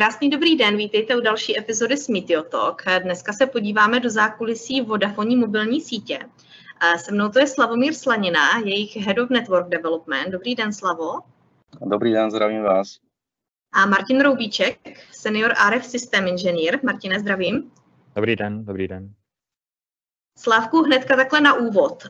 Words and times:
Krásný 0.00 0.30
dobrý 0.30 0.56
den, 0.56 0.76
vítejte 0.76 1.16
u 1.16 1.20
další 1.20 1.58
epizody 1.58 1.96
Smitio 1.96 2.42
Talk. 2.42 2.82
Dneska 3.02 3.32
se 3.32 3.46
podíváme 3.46 4.00
do 4.00 4.10
zákulisí 4.10 4.80
Vodafoní 4.80 5.36
mobilní 5.36 5.80
sítě. 5.80 6.18
Se 6.96 7.12
mnou 7.12 7.28
to 7.28 7.38
je 7.38 7.46
Slavomír 7.46 7.94
Slanina, 7.94 8.58
jejich 8.64 8.96
Head 8.96 9.18
of 9.18 9.30
Network 9.30 9.68
Development. 9.68 10.28
Dobrý 10.28 10.54
den, 10.54 10.72
Slavo. 10.72 11.12
Dobrý 11.86 12.12
den, 12.12 12.30
zdravím 12.30 12.62
vás. 12.62 12.98
A 13.72 13.86
Martin 13.86 14.20
Roubíček, 14.20 14.78
senior 15.12 15.52
RF 15.70 15.84
System 15.84 16.26
Engineer. 16.26 16.80
Martine, 16.82 17.20
zdravím. 17.20 17.70
Dobrý 18.16 18.36
den, 18.36 18.64
dobrý 18.64 18.88
den. 18.88 19.14
Slávku, 20.42 20.82
hnedka 20.82 21.16
takhle 21.16 21.40
na 21.40 21.54
úvod. 21.54 22.02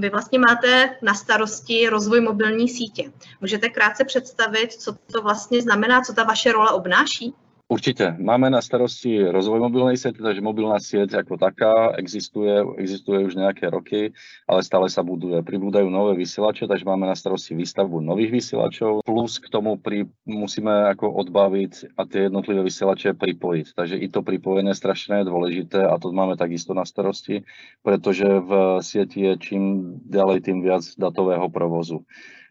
Vy 0.00 0.10
vlastně 0.10 0.38
máte 0.38 0.96
na 1.02 1.14
starosti 1.14 1.88
rozvoj 1.88 2.20
mobilní 2.20 2.68
sítě. 2.68 3.12
Můžete 3.40 3.68
krátce 3.68 4.04
představit, 4.04 4.72
co 4.72 4.92
to 5.12 5.22
vlastně 5.22 5.62
znamená, 5.62 6.00
co 6.00 6.12
ta 6.12 6.24
vaše 6.24 6.52
role 6.52 6.70
obnáší? 6.70 7.34
Určite. 7.70 8.18
Máme 8.18 8.50
na 8.50 8.58
starosti 8.58 9.30
rozvoj 9.30 9.62
mobilnej 9.70 9.94
siete, 9.94 10.18
takže 10.18 10.42
mobilná 10.42 10.82
sieť 10.82 11.22
ako 11.22 11.38
taká 11.38 11.94
existuje, 12.02 12.50
existuje 12.82 13.22
už 13.22 13.38
nejaké 13.38 13.70
roky, 13.70 14.10
ale 14.50 14.66
stále 14.66 14.90
sa 14.90 15.06
buduje. 15.06 15.38
Pribúdajú 15.46 15.86
nové 15.86 16.18
vysielače, 16.18 16.66
takže 16.66 16.82
máme 16.82 17.06
na 17.06 17.14
starosti 17.14 17.54
výstavbu 17.54 18.02
nových 18.02 18.42
vysielačov, 18.42 19.06
plus 19.06 19.38
k 19.38 19.46
tomu 19.54 19.78
pri, 19.78 20.10
musíme 20.26 20.90
ako 20.90 21.14
odbaviť 21.22 21.94
a 21.94 22.10
tie 22.10 22.26
jednotlivé 22.26 22.66
vysielače 22.66 23.14
pripojiť. 23.14 23.78
Takže 23.78 24.02
i 24.02 24.06
to 24.10 24.26
pripojenie 24.26 24.74
strašne 24.74 25.22
je 25.22 25.30
dôležité 25.30 25.86
a 25.86 25.94
to 26.02 26.10
máme 26.10 26.34
takisto 26.34 26.74
na 26.74 26.82
starosti, 26.82 27.46
pretože 27.86 28.26
v 28.26 28.82
sieti 28.82 29.30
je 29.30 29.38
čím 29.38 29.62
ďalej 30.10 30.42
tým 30.42 30.58
viac 30.66 30.82
datového 30.98 31.46
provozu. 31.46 32.02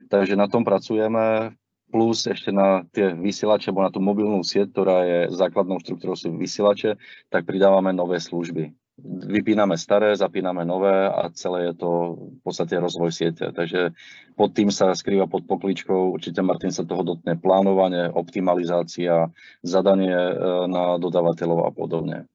Takže 0.07 0.39
na 0.39 0.47
tom 0.47 0.63
pracujeme 0.63 1.58
plus 1.89 2.29
ešte 2.29 2.53
na 2.53 2.85
tie 2.93 3.11
vysielače, 3.17 3.73
alebo 3.73 3.85
na 3.85 3.91
tú 3.93 3.99
mobilnú 3.99 4.45
sieť, 4.45 4.71
ktorá 4.71 4.97
je 5.03 5.19
základnou 5.33 5.81
štruktúrou 5.81 6.13
sú 6.13 6.31
vysielače, 6.37 6.95
tak 7.33 7.49
pridávame 7.49 7.91
nové 7.91 8.21
služby. 8.21 8.69
Vypíname 9.31 9.79
staré, 9.79 10.11
zapíname 10.11 10.67
nové 10.67 10.91
a 10.91 11.31
celé 11.31 11.71
je 11.71 11.73
to 11.79 11.89
v 12.19 12.41
podstate 12.43 12.75
rozvoj 12.75 13.15
siete. 13.15 13.47
Takže 13.55 13.95
pod 14.35 14.51
tým 14.51 14.69
sa 14.75 14.91
skrýva 14.91 15.23
pod 15.23 15.47
pokličkou, 15.47 16.11
určite 16.11 16.43
Martin 16.43 16.75
sa 16.75 16.83
toho 16.83 17.03
dotne 17.07 17.39
plánovanie, 17.39 18.11
optimalizácia, 18.11 19.31
zadanie 19.63 20.11
e, 20.11 20.35
na 20.67 20.99
dodávateľov 20.99 21.59
a 21.63 21.71
podobne. 21.71 22.27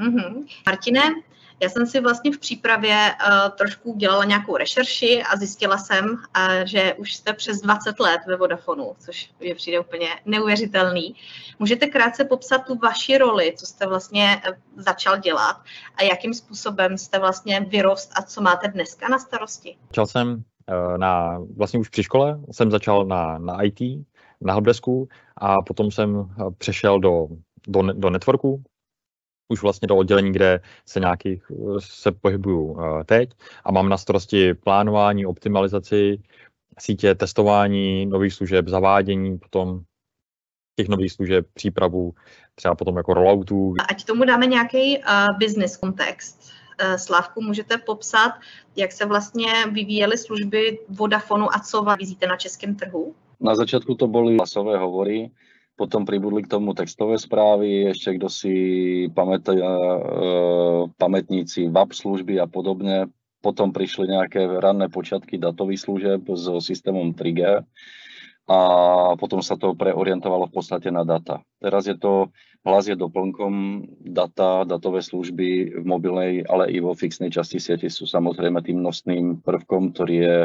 Mm-hmm. 0.00 0.64
Martine, 0.64 1.20
já 1.62 1.68
jsem 1.68 1.86
si 1.86 2.00
vlastně 2.00 2.32
v 2.32 2.38
přípravě 2.38 2.96
uh, 2.96 3.50
trošku 3.58 3.94
dělala 3.96 4.24
nějakou 4.24 4.56
rešerši 4.56 5.22
a 5.22 5.36
zjistila 5.36 5.78
jsem, 5.78 6.04
uh, 6.04 6.18
že 6.64 6.94
už 6.94 7.14
jste 7.14 7.32
přes 7.32 7.60
20 7.60 8.00
let 8.00 8.20
ve 8.26 8.36
Vodafonu, 8.36 8.94
což 8.98 9.30
je 9.40 9.54
přijde 9.54 9.80
úplně 9.80 10.08
neuvěřitelný. 10.26 11.14
Můžete 11.58 11.86
krátce 11.86 12.24
popsat 12.24 12.58
tu 12.58 12.78
vaši 12.78 13.18
roli, 13.18 13.54
co 13.56 13.66
jste 13.66 13.86
vlastně 13.86 14.42
uh, 14.48 14.82
začal 14.82 15.18
dělat 15.18 15.56
a 15.96 16.02
jakým 16.02 16.34
způsobem 16.34 16.98
jste 16.98 17.18
vlastně 17.18 17.60
vyrost 17.60 18.12
a 18.16 18.22
co 18.22 18.40
máte 18.40 18.68
dneska 18.68 19.08
na 19.08 19.18
starosti? 19.18 19.76
Začal 19.88 20.06
jsem 20.06 20.42
na, 20.96 21.38
vlastně 21.56 21.80
už 21.80 21.88
při 21.88 22.02
škole, 22.02 22.40
jsem 22.52 22.70
začal 22.70 23.04
na, 23.04 23.38
na 23.38 23.62
IT, 23.62 23.80
na 24.40 24.52
helpdesku 24.52 25.08
a 25.36 25.54
potom 25.66 25.90
jsem 25.90 26.30
přešel 26.58 27.00
do, 27.00 27.26
do, 27.66 27.82
do 27.82 28.10
networku, 28.10 28.62
už 29.50 29.62
vlastně 29.62 29.88
do 29.88 29.96
oddělení, 29.96 30.32
kde 30.32 30.60
se 30.86 31.00
nějakých 31.00 31.42
se 31.78 32.12
pohybuju 32.12 32.80
eh, 32.80 33.04
teď 33.04 33.30
a 33.64 33.72
mám 33.72 33.88
na 33.88 33.96
starosti 33.96 34.54
plánování, 34.54 35.26
optimalizaci 35.26 36.18
sítě, 36.78 37.14
testování 37.14 38.06
nových 38.06 38.32
služeb, 38.34 38.68
zavádění 38.68 39.38
potom 39.38 39.80
těch 40.76 40.88
nových 40.88 41.12
služeb, 41.12 41.46
přípravu, 41.54 42.14
třeba 42.54 42.74
potom 42.74 42.96
jako 42.96 43.14
rolloutů. 43.14 43.74
Ať 43.88 44.04
tomu 44.04 44.24
dáme 44.24 44.46
nějaký 44.46 44.98
uh, 44.98 45.04
business 45.38 45.76
kontext. 45.76 46.50
Uh, 46.82 46.96
Slávku, 46.96 47.42
můžete 47.42 47.78
popsat, 47.78 48.32
jak 48.76 48.92
se 48.92 49.06
vlastně 49.06 49.52
vyvíjely 49.72 50.18
služby 50.18 50.78
Vodafonu 50.88 51.54
a 51.54 51.58
co 51.58 51.84
vizíte 51.98 52.26
na 52.26 52.36
českém 52.36 52.74
trhu? 52.74 53.14
Na 53.40 53.54
začátku 53.54 53.94
to 53.94 54.06
byly 54.06 54.36
hlasové 54.36 54.78
hovory, 54.78 55.30
potom 55.80 56.04
pribudli 56.04 56.44
k 56.44 56.52
tomu 56.52 56.76
textové 56.76 57.16
správy, 57.16 57.88
ešte 57.88 58.20
kto 58.20 58.28
si 58.28 58.54
pamätá, 59.16 59.56
e, 59.56 59.64
pamätníci 61.00 61.72
web 61.72 61.96
služby 61.96 62.36
a 62.36 62.44
podobne. 62.44 63.08
Potom 63.40 63.72
prišli 63.72 64.12
nejaké 64.12 64.44
ranné 64.60 64.92
počiatky 64.92 65.40
datových 65.40 65.80
služeb 65.80 66.20
so 66.36 66.60
systémom 66.60 67.16
3G 67.16 67.64
a 68.50 68.58
potom 69.14 69.38
sa 69.38 69.54
to 69.54 69.78
preorientovalo 69.78 70.50
v 70.50 70.54
podstate 70.58 70.90
na 70.90 71.06
data. 71.06 71.38
Teraz 71.62 71.86
je 71.86 71.94
to 71.94 72.34
Hlas 72.60 72.84
je 72.84 72.92
doplnkom 72.92 73.52
data, 74.04 74.68
datové 74.68 75.00
služby 75.00 75.80
v 75.80 75.84
mobilnej, 75.88 76.44
ale 76.44 76.68
i 76.68 76.76
vo 76.76 76.92
fixnej 76.92 77.32
časti 77.32 77.56
siete 77.56 77.88
sú 77.88 78.04
samozrejme 78.04 78.60
tým 78.60 78.84
nosným 78.84 79.40
prvkom, 79.40 79.96
ktorý 79.96 80.16
je 80.20 80.36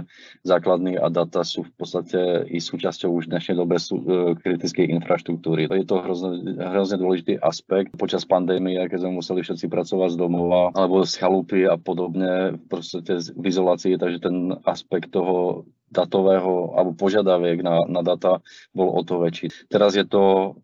základný 0.47 0.95
a 0.95 1.11
data 1.11 1.43
sú 1.43 1.67
v 1.67 1.75
podstate 1.75 2.47
i 2.47 2.63
súčasťou 2.63 3.11
už 3.19 3.27
dnešnej 3.27 3.59
dobe 3.59 3.75
sú, 3.75 3.99
e, 3.99 4.31
kritickej 4.39 4.95
infraštruktúry. 4.95 5.67
Je 5.67 5.83
to 5.83 5.99
hrozne, 5.99 6.55
hrozne 6.55 7.03
dôležitý 7.03 7.35
aspekt. 7.43 7.91
Počas 7.99 8.23
pandémie, 8.23 8.79
keď 8.87 9.03
sme 9.03 9.19
museli 9.19 9.43
všetci 9.43 9.67
pracovať 9.67 10.15
z 10.15 10.19
domova 10.19 10.71
alebo 10.71 11.03
z 11.03 11.19
chalupy 11.19 11.67
a 11.67 11.75
podobne, 11.75 12.55
v 12.55 12.65
podstate 12.71 13.35
v 13.35 13.43
izolácii, 13.43 13.99
takže 13.99 14.23
ten 14.23 14.55
aspekt 14.63 15.11
toho 15.11 15.67
datového 15.91 16.73
alebo 16.79 16.93
požiadaviek 16.93 17.61
na, 17.61 17.85
na 17.87 18.01
data 18.01 18.41
bol 18.75 18.89
o 18.89 19.01
to 19.03 19.19
väčší. 19.19 19.49
Teraz 19.69 19.95
je 19.95 20.05
to 20.05 20.55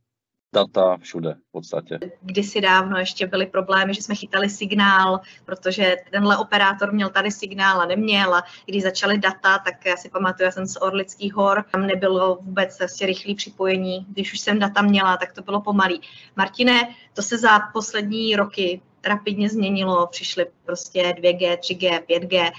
data 0.53 0.97
všude 0.97 1.33
v 1.33 1.51
podstatě. 1.51 1.99
Kdysi 2.21 2.61
dávno 2.61 2.97
ještě 2.97 3.27
byly 3.27 3.45
problémy, 3.45 3.93
že 3.93 4.01
jsme 4.01 4.15
chytali 4.15 4.49
signál, 4.49 5.19
protože 5.45 5.95
tenhle 6.11 6.37
operátor 6.37 6.93
měl 6.93 7.09
tady 7.09 7.31
signál 7.31 7.81
a 7.81 7.85
neměl 7.85 8.35
a 8.35 8.43
když 8.65 8.83
začaly 8.83 9.17
data, 9.17 9.57
tak 9.57 9.85
já 9.85 9.97
si 9.97 10.09
pamatuju, 10.09 10.45
já 10.45 10.51
jsem 10.51 10.65
z 10.65 10.77
Orlických 10.81 11.33
hor, 11.33 11.65
tam 11.71 11.87
nebylo 11.87 12.35
vůbec 12.41 12.81
asi 12.81 13.05
rychlé 13.05 13.35
připojení, 13.35 14.05
když 14.09 14.33
už 14.33 14.39
jsem 14.39 14.59
data 14.59 14.81
měla, 14.81 15.17
tak 15.17 15.33
to 15.33 15.41
bylo 15.41 15.61
pomalý. 15.61 16.01
Martine, 16.35 16.95
to 17.13 17.21
se 17.21 17.37
za 17.37 17.59
poslední 17.73 18.35
roky 18.35 18.81
rapidně 19.05 19.49
změnilo, 19.49 20.07
přišly 20.07 20.45
prostě 20.65 21.03
2G, 21.03 21.57
3G, 21.57 22.01
5G. 22.09 22.51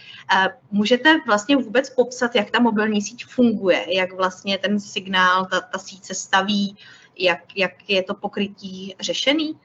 Můžete 0.71 1.21
vlastně 1.27 1.57
vůbec 1.57 1.91
popsat, 1.91 2.35
jak 2.35 2.51
ta 2.51 2.61
mobilní 2.61 3.03
síť 3.03 3.25
funguje, 3.25 3.97
jak 3.97 4.13
vlastně 4.13 4.59
ten 4.59 4.81
signál, 4.81 5.47
ta, 5.47 5.61
ta 5.61 5.79
síť 5.79 6.05
se 6.05 6.15
staví, 6.15 6.77
jak, 7.19 7.57
jak 7.57 7.91
je 7.91 8.03
to 8.03 8.15
pokrytí 8.15 8.95
řešený? 9.01 9.59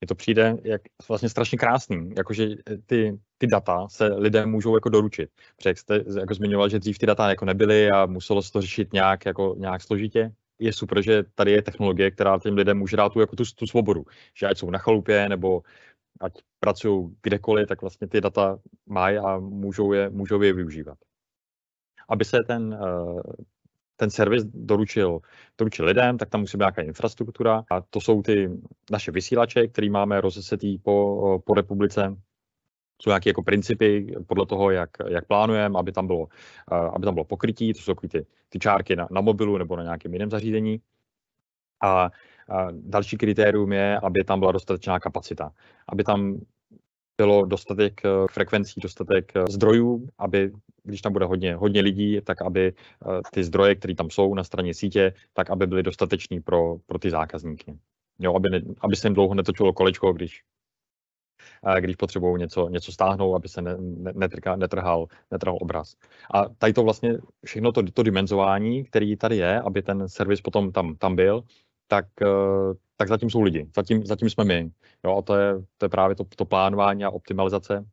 Mně 0.00 0.06
to 0.08 0.14
přijde 0.14 0.56
jak 0.64 0.82
vlastně 1.08 1.28
strašně 1.28 1.58
krásný, 1.58 2.10
jakože 2.16 2.48
ty, 2.86 3.18
ty 3.38 3.46
data 3.46 3.88
se 3.88 4.06
lidé 4.06 4.46
můžou 4.46 4.74
jako 4.74 4.88
doručit. 4.88 5.30
Protože 5.56 5.70
jak 5.70 5.78
jste 5.78 6.04
jako 6.20 6.34
zmiňoval, 6.34 6.68
že 6.68 6.78
dřív 6.78 6.98
ty 6.98 7.06
data 7.06 7.28
jako 7.28 7.44
nebyly 7.44 7.90
a 7.90 8.06
muselo 8.06 8.42
se 8.42 8.52
to 8.52 8.60
řešit 8.60 8.92
nějak, 8.92 9.26
jako, 9.26 9.54
nějak 9.58 9.82
složitě. 9.82 10.32
Je 10.58 10.72
super, 10.72 11.02
že 11.02 11.24
tady 11.34 11.52
je 11.52 11.62
technologie, 11.62 12.10
která 12.10 12.38
těm 12.38 12.54
lidem 12.54 12.78
může 12.78 12.96
dát 12.96 13.12
tu, 13.12 13.20
jako 13.20 13.36
tu, 13.36 13.44
tu 13.56 13.66
svobodu. 13.66 14.04
Že 14.34 14.46
ať 14.46 14.58
jsou 14.58 14.70
na 14.70 14.78
chalupě 14.78 15.28
nebo 15.28 15.62
ať 16.20 16.32
pracují 16.60 17.16
kdekoliv, 17.22 17.68
tak 17.68 17.80
vlastně 17.80 18.08
ty 18.08 18.20
data 18.20 18.58
mají 18.86 19.18
a 19.18 19.38
můžou 19.38 19.92
je, 19.92 20.10
můžou 20.10 20.42
je 20.42 20.52
využívat. 20.52 20.98
Aby 22.08 22.24
se 22.24 22.38
ten, 22.46 22.74
eh, 22.74 23.32
ten 23.96 24.10
servis 24.10 24.44
doručil, 24.44 25.20
doručil 25.58 25.84
lidem, 25.84 26.18
tak 26.18 26.28
tam 26.28 26.40
musí 26.40 26.56
být 26.56 26.60
nějaká 26.60 26.82
infrastruktura 26.82 27.64
a 27.70 27.80
to 27.80 28.00
jsou 28.00 28.22
ty 28.22 28.50
naše 28.90 29.10
vysílače, 29.10 29.68
které 29.68 29.90
máme 29.90 30.20
rozesetý 30.20 30.78
po, 30.78 31.42
po 31.44 31.54
republice. 31.54 32.16
Jsou 33.02 33.10
nějaké 33.10 33.30
jako 33.30 33.42
principy 33.42 34.14
podle 34.26 34.46
toho, 34.46 34.70
jak, 34.70 34.90
jak 35.08 35.26
plánujeme, 35.26 35.78
aby 35.78 35.92
tam 35.92 36.06
bylo, 36.06 36.28
aby 36.92 37.04
tam 37.04 37.14
bylo 37.14 37.24
pokrytí, 37.24 37.72
to 37.72 37.80
jsou 37.80 37.94
ty, 37.94 38.26
ty 38.48 38.58
čárky 38.58 38.96
na, 38.96 39.08
na 39.10 39.20
mobilu 39.20 39.58
nebo 39.58 39.76
na 39.76 39.82
nějakém 39.82 40.12
jiném 40.12 40.30
zařízení. 40.30 40.80
A, 41.82 42.10
a 42.48 42.68
další 42.70 43.16
kritérium 43.16 43.72
je, 43.72 43.98
aby 43.98 44.24
tam 44.24 44.38
byla 44.38 44.52
dostatečná 44.52 45.00
kapacita. 45.00 45.52
Aby 45.88 46.04
tam 46.04 46.40
bylo 47.18 47.44
dostatek 47.44 48.04
eh, 48.04 48.08
frekvencí, 48.30 48.80
dostatek 48.80 49.32
eh, 49.36 49.44
zdrojů, 49.50 50.08
aby 50.18 50.52
když 50.82 51.02
tam 51.02 51.12
bude 51.12 51.24
hodně, 51.24 51.54
hodně 51.54 51.80
lidí, 51.80 52.20
tak 52.24 52.42
aby 52.42 52.72
eh, 52.72 53.20
ty 53.32 53.44
zdroje, 53.44 53.74
které 53.74 53.94
tam 53.94 54.10
jsou 54.10 54.34
na 54.34 54.44
straně 54.44 54.74
sítě, 54.74 55.14
tak 55.32 55.50
aby 55.50 55.66
byly 55.66 55.82
dostateční 55.82 56.40
pro, 56.40 56.76
pro 56.86 56.98
ty 56.98 57.10
zákazníky. 57.10 57.78
Jo, 58.18 58.34
aby, 58.34 58.50
ne, 58.50 58.60
aby 58.80 58.96
se 58.96 59.06
jim 59.06 59.14
dlouho 59.14 59.34
netočilo 59.34 59.72
kolečko, 59.72 60.12
když, 60.12 60.42
když 61.80 61.96
potřebují 61.96 62.38
něco, 62.38 62.68
něco 62.68 62.92
stáhnout, 62.92 63.34
aby 63.34 63.48
se 63.48 63.62
ne, 63.62 63.76
ne, 63.78 64.12
netrhal, 64.14 64.56
netrhal, 64.56 65.06
netrhal 65.30 65.58
obraz. 65.60 65.96
A 66.34 66.48
tady 66.48 66.72
to 66.72 66.82
vlastně 66.82 67.18
všechno 67.44 67.72
to, 67.72 67.82
to 67.82 68.02
dimenzování, 68.02 68.84
který 68.84 69.16
tady 69.16 69.36
je, 69.36 69.60
aby 69.60 69.82
ten 69.82 70.08
servis 70.08 70.40
potom 70.40 70.72
tam, 70.72 70.96
tam 70.96 71.16
byl, 71.16 71.44
tak, 71.86 72.06
eh, 72.22 72.74
tak 72.96 73.08
zatím 73.08 73.30
jsou 73.30 73.42
lidi, 73.42 73.66
zatím, 73.76 74.06
zatím 74.06 74.30
jsme 74.30 74.44
my. 74.44 74.70
Jo, 75.04 75.16
a 75.16 75.22
to 75.22 75.34
je, 75.36 75.54
to 75.78 75.84
je 75.84 75.88
právě 75.88 76.16
to, 76.16 76.24
to 76.36 76.44
plánování 76.44 77.04
a 77.04 77.10
optimalizace. 77.10 77.84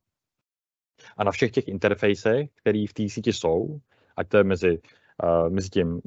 A 1.17 1.23
na 1.23 1.31
všech 1.31 1.51
těch 1.51 1.67
interfejsech, 1.67 2.49
které 2.55 2.85
v 2.89 2.93
té 2.93 3.09
síti 3.09 3.33
jsou, 3.33 3.79
ať 4.17 4.29
to 4.29 4.37
je 4.37 4.43
mezi, 4.43 4.79
uh, 5.23 5.49
mezi 5.49 5.69
tím 5.69 6.01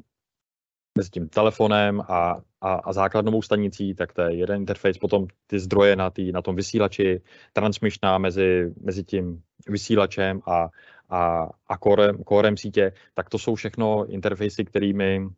mezi 0.97 1.09
tím 1.09 1.29
telefonem 1.29 2.01
a, 2.01 2.41
a, 2.61 2.73
a 2.73 2.93
základnovou 2.93 3.41
stanicí, 3.41 3.95
tak 3.95 4.13
to 4.13 4.21
je 4.21 4.35
jeden 4.35 4.61
interface, 4.61 4.99
potom 4.99 5.27
ty 5.47 5.59
zdroje 5.59 5.95
na, 5.95 6.09
tý, 6.09 6.31
na 6.31 6.41
tom 6.41 6.55
vysílači, 6.55 7.21
transmišná 7.53 8.17
mezi, 8.17 8.73
mezi 8.81 9.03
tím 9.03 9.41
vysílačem 9.67 10.41
a, 10.45 10.69
a, 11.09 11.49
a 11.67 11.77
korem, 11.77 12.23
korem 12.23 12.57
sítě, 12.57 12.91
tak 13.13 13.29
to 13.29 13.39
jsou 13.39 13.55
všechno 13.55 14.05
interfejsy, 14.05 14.65
kterými 14.65 15.29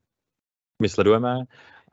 my 0.82 0.90
sledujeme 0.90 1.44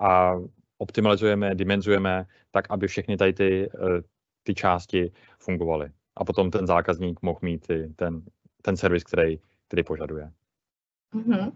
a 0.01 0.33
optimalizujeme, 0.79 1.55
dimenzujeme, 1.55 2.27
tak 2.51 2.65
aby 2.71 2.87
všechny 2.87 3.17
tady 3.17 3.33
ty, 3.33 3.71
eh, 3.75 4.03
ty 4.43 4.55
části 4.55 5.13
fungovaly. 5.39 5.91
A 6.17 6.25
potom 6.25 6.51
ten 6.51 6.67
zákazník 6.67 7.23
mohl 7.23 7.39
mít 7.43 7.67
ten, 7.97 8.23
ten 8.63 8.77
servis, 8.77 9.05
který, 9.05 9.39
který 9.67 9.83
požaduje. 9.83 10.31
Mm-hmm. 11.15 11.53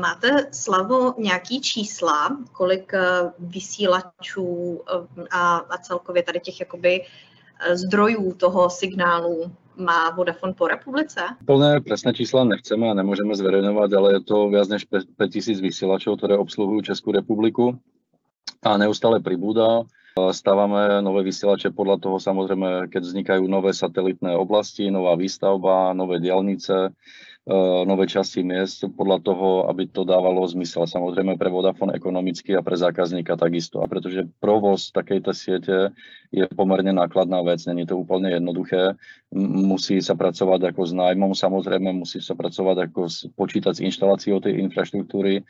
Máte, 0.00 0.46
Slavo, 0.52 1.14
nějaký 1.18 1.60
čísla, 1.60 2.36
kolik 2.52 2.94
eh, 2.94 3.00
vysílačů 3.38 4.80
a, 5.30 5.56
a 5.56 5.78
celkově 5.78 6.22
tady 6.22 6.40
těch 6.40 6.60
jakoby 6.60 7.04
zdrojů 7.72 8.34
toho 8.34 8.70
signálu 8.70 9.52
má 9.76 10.10
Vodafone 10.10 10.52
po 10.52 10.66
republice? 10.66 11.20
Plné 11.46 11.80
presné 11.80 12.12
čísla 12.14 12.44
nechceme 12.44 12.90
a 12.90 12.94
nemůžeme 12.94 13.34
zverejňovat, 13.34 13.92
ale 13.92 14.12
je 14.12 14.20
to 14.20 14.48
viac 14.48 14.68
než 14.68 14.84
5000 15.16 15.60
vysílačů, 15.60 16.16
které 16.16 16.36
obsluhují 16.36 16.82
Českou 16.82 17.12
republiku 17.12 17.78
a 18.62 18.76
neustále 18.76 19.20
pribúda. 19.20 19.82
Stávame 20.12 21.00
nové 21.00 21.24
vysielače 21.24 21.72
podľa 21.72 21.96
toho 21.96 22.20
samozrejme, 22.20 22.92
keď 22.92 23.00
vznikajú 23.00 23.48
nové 23.48 23.72
satelitné 23.72 24.36
oblasti, 24.36 24.92
nová 24.92 25.16
výstavba, 25.16 25.96
nové 25.96 26.20
diálnice, 26.20 26.92
Eh, 26.92 27.31
nové 27.86 28.06
časti 28.06 28.46
miest 28.46 28.86
podľa 28.94 29.18
toho, 29.26 29.48
aby 29.66 29.90
to 29.90 30.06
dávalo 30.06 30.46
zmysel. 30.46 30.86
Samozrejme 30.86 31.34
pre 31.34 31.50
Vodafone 31.50 31.90
ekonomicky 31.98 32.54
a 32.54 32.62
pre 32.62 32.78
zákazníka 32.78 33.34
takisto. 33.34 33.82
A 33.82 33.90
pretože 33.90 34.30
provoz 34.38 34.94
takejto 34.94 35.30
siete 35.34 35.90
je 36.32 36.44
pomerne 36.56 36.92
nákladná 36.92 37.42
vec, 37.42 37.64
není 37.66 37.84
to 37.84 37.98
úplne 37.98 38.32
jednoduché. 38.32 38.96
Musí 39.36 40.00
sa 40.04 40.16
pracovať 40.16 40.72
ako 40.72 40.82
s 40.88 40.92
nájmom, 40.96 41.32
samozrejme 41.36 41.92
musí 41.92 42.22
sa 42.22 42.36
pracovať 42.36 42.88
ako 42.88 43.00
s, 43.08 43.26
počítať 43.32 43.80
s 43.80 43.84
inštaláciou 43.84 44.38
tej 44.38 44.60
infraštruktúry 44.64 45.42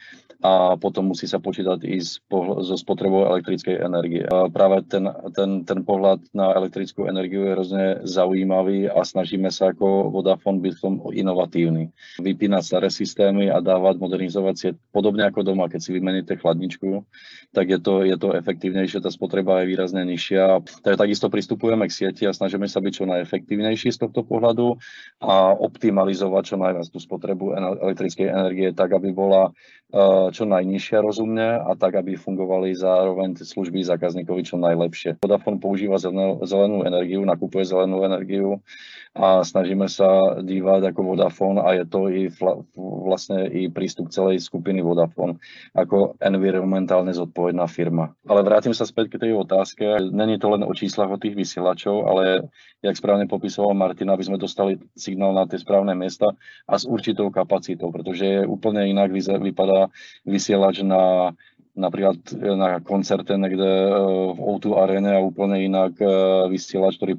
a 0.42 0.74
potom 0.78 1.12
musí 1.12 1.28
sa 1.28 1.42
počítať 1.42 1.86
i 1.86 2.00
s, 2.00 2.22
so 2.66 2.76
spotrebou 2.78 3.26
elektrickej 3.26 3.82
energie. 3.84 4.24
A 4.26 4.48
práve 4.50 4.86
ten, 4.86 5.06
ten, 5.34 5.62
ten 5.66 5.84
pohľad 5.86 6.22
na 6.34 6.54
elektrickú 6.56 7.04
energiu 7.06 7.46
je 7.46 7.54
hrozne 7.54 7.84
zaujímavý 8.06 8.90
a 8.90 9.02
snažíme 9.02 9.50
sa 9.50 9.70
ako 9.74 10.10
Vodafone 10.14 10.62
byť 10.62 10.72
v 10.78 10.82
tom 10.82 10.94
inovatívny 11.12 11.82
systémy. 11.82 12.22
Vypínať 12.22 12.62
staré 12.62 12.88
systémy 12.90 13.44
a 13.50 13.58
dávať, 13.58 13.98
modernizovať 13.98 14.54
si 14.54 14.68
podobne 14.92 15.26
ako 15.26 15.42
doma, 15.42 15.68
keď 15.68 15.80
si 15.82 15.90
vymeníte 15.92 16.36
chladničku, 16.38 17.04
tak 17.52 17.68
je 17.68 17.78
to, 17.80 18.04
je 18.06 18.16
to 18.16 18.36
efektívnejšie, 18.36 19.02
tá 19.02 19.10
spotreba 19.10 19.62
je 19.62 19.70
výrazne 19.74 20.02
nižšia. 20.06 20.62
Takže 20.80 20.96
takisto 20.96 21.28
pristupujeme 21.28 21.84
k 21.84 21.92
sieti 21.92 22.24
a 22.24 22.32
snažíme 22.32 22.64
sa 22.64 22.80
byť 22.80 22.92
čo 22.92 23.04
najefektívnejší 23.04 23.92
z 23.92 24.00
tohto 24.08 24.24
pohľadu 24.24 24.80
a 25.20 25.52
optimalizovať 25.52 26.42
čo 26.42 26.56
najviac 26.56 26.86
tú 26.88 26.96
spotrebu 26.96 27.52
elektrickej 27.58 28.26
energie 28.32 28.68
tak, 28.72 28.96
aby 28.96 29.12
bola 29.12 29.52
eh, 29.52 30.28
čo 30.32 30.48
najnižšia 30.48 30.98
rozumne 31.04 31.60
a 31.60 31.72
tak, 31.76 32.00
aby 32.00 32.16
fungovali 32.16 32.72
zároveň 32.72 33.36
služby 33.44 33.84
zákazníkovi 33.84 34.40
čo 34.48 34.56
najlepšie. 34.56 35.20
Vodafone 35.20 35.60
používa 35.60 36.00
zelenú, 36.00 36.40
zelenú 36.48 36.88
energiu, 36.88 37.20
nakupuje 37.28 37.68
zelenú 37.68 38.00
energiu 38.08 38.64
a 39.12 39.44
snažíme 39.44 39.92
sa 39.92 40.40
dívať 40.40 40.88
ako 40.88 41.00
Vodafone 41.12 41.60
a 41.60 41.76
je 41.76 41.84
to 41.84 42.08
i 42.08 42.32
vlastne 42.80 43.44
i 43.52 43.68
prístup 43.68 44.08
celej 44.08 44.40
skupiny 44.40 44.80
Vodafone 44.80 45.36
ako 45.76 46.16
environmentálne 46.16 47.12
zodpovedná 47.12 47.68
firma. 47.68 48.16
Ale 48.24 48.40
vrátim 48.40 48.72
sa 48.72 48.88
späť 48.88 49.12
k 49.12 49.28
tej 49.28 49.32
otázke. 49.36 49.84
Není 50.08 50.40
to 50.40 50.48
len 50.56 50.61
o 50.64 50.72
číslach 50.74 51.10
o 51.10 51.20
tých 51.20 51.36
vysielačov, 51.36 52.08
ale 52.08 52.48
jak 52.82 52.96
správne 52.96 53.30
popisoval 53.30 53.74
Martin, 53.74 54.10
aby 54.10 54.24
sme 54.24 54.40
dostali 54.40 54.78
signál 54.96 55.34
na 55.34 55.46
tie 55.46 55.60
správne 55.60 55.94
miesta 55.94 56.34
a 56.66 56.74
s 56.78 56.88
určitou 56.88 57.30
kapacitou, 57.30 57.90
pretože 57.92 58.24
je 58.24 58.40
úplne 58.46 58.86
inak 58.88 59.12
vypadá 59.12 59.90
vysielač 60.26 60.82
na 60.82 61.34
napríklad 61.72 62.20
na 62.36 62.84
koncerte 62.84 63.32
niekde 63.32 63.64
e, 63.64 63.92
v 64.36 64.38
O2 64.38 64.76
arene 64.76 65.16
a 65.16 65.24
úplne 65.24 65.56
inak 65.64 65.96
e, 65.96 66.06
vysielač, 66.52 67.00
ktorý 67.00 67.16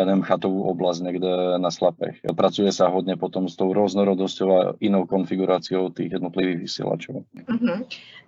pokrýva, 0.00 0.06
ja 0.06 0.08
neviem, 0.08 0.24
chatovú 0.24 0.60
oblasť 0.72 1.00
niekde 1.04 1.32
na 1.60 1.70
Slapech. 1.70 2.24
Pracuje 2.36 2.72
sa 2.72 2.88
hodne 2.88 3.16
potom 3.16 3.48
s 3.48 3.56
tou 3.56 3.72
rôznorodosťou 3.72 4.48
a 4.48 4.60
inou 4.80 5.06
konfiguráciou 5.06 5.92
tých 5.92 6.16
jednotlivých 6.16 6.58
vysielačov. 6.64 7.24
Mm-hmm. 7.36 7.78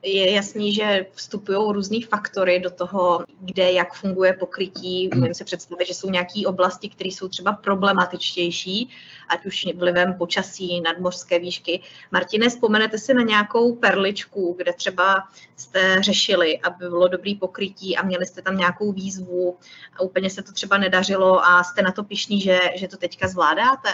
Je 0.03 0.35
jasný, 0.35 0.75
že 0.75 1.07
vstupují 1.15 1.59
různé 1.73 1.99
faktory 2.11 2.59
do 2.61 2.71
toho, 2.71 3.23
kde 3.41 3.73
jak 3.73 3.95
funguje 3.95 4.33
pokrytí. 4.33 5.11
Můžeme 5.15 5.35
si 5.35 5.45
představit, 5.45 5.87
že 5.87 5.95
jsou 5.95 6.11
nějaké 6.11 6.43
oblasti, 6.47 6.89
které 6.89 7.09
jsou 7.09 7.29
třeba 7.29 7.53
problematičtější, 7.53 8.89
ať 9.29 9.47
už 9.47 9.67
vlivem 9.79 10.15
počasí, 10.15 10.81
nadmořské 10.81 11.39
výšky. 11.39 11.81
Martine, 12.11 12.49
vzpomenete 12.49 12.99
si 12.99 13.15
na 13.15 13.23
nějakou 13.23 13.75
perličku, 13.75 14.55
kde 14.59 14.73
třeba 14.73 15.23
jste 15.57 16.03
řešili, 16.03 16.59
aby 16.59 16.89
bylo 16.89 17.09
dobrý 17.09 17.35
pokrytí 17.35 17.97
a 17.97 18.03
měli 18.03 18.27
jste 18.27 18.43
tam 18.43 18.57
nějakou 18.57 18.93
výzvu 18.93 19.57
a 19.97 20.03
úplně 20.03 20.31
se 20.31 20.43
to 20.43 20.53
třeba 20.53 20.79
nedařilo 20.79 21.45
a 21.45 21.62
jste 21.65 21.83
na 21.83 21.93
to 21.93 22.05
pišný, 22.05 22.41
že, 22.41 22.59
že 22.77 22.89
to 22.89 22.97
teďka 22.97 23.29
zvládáte? 23.29 23.89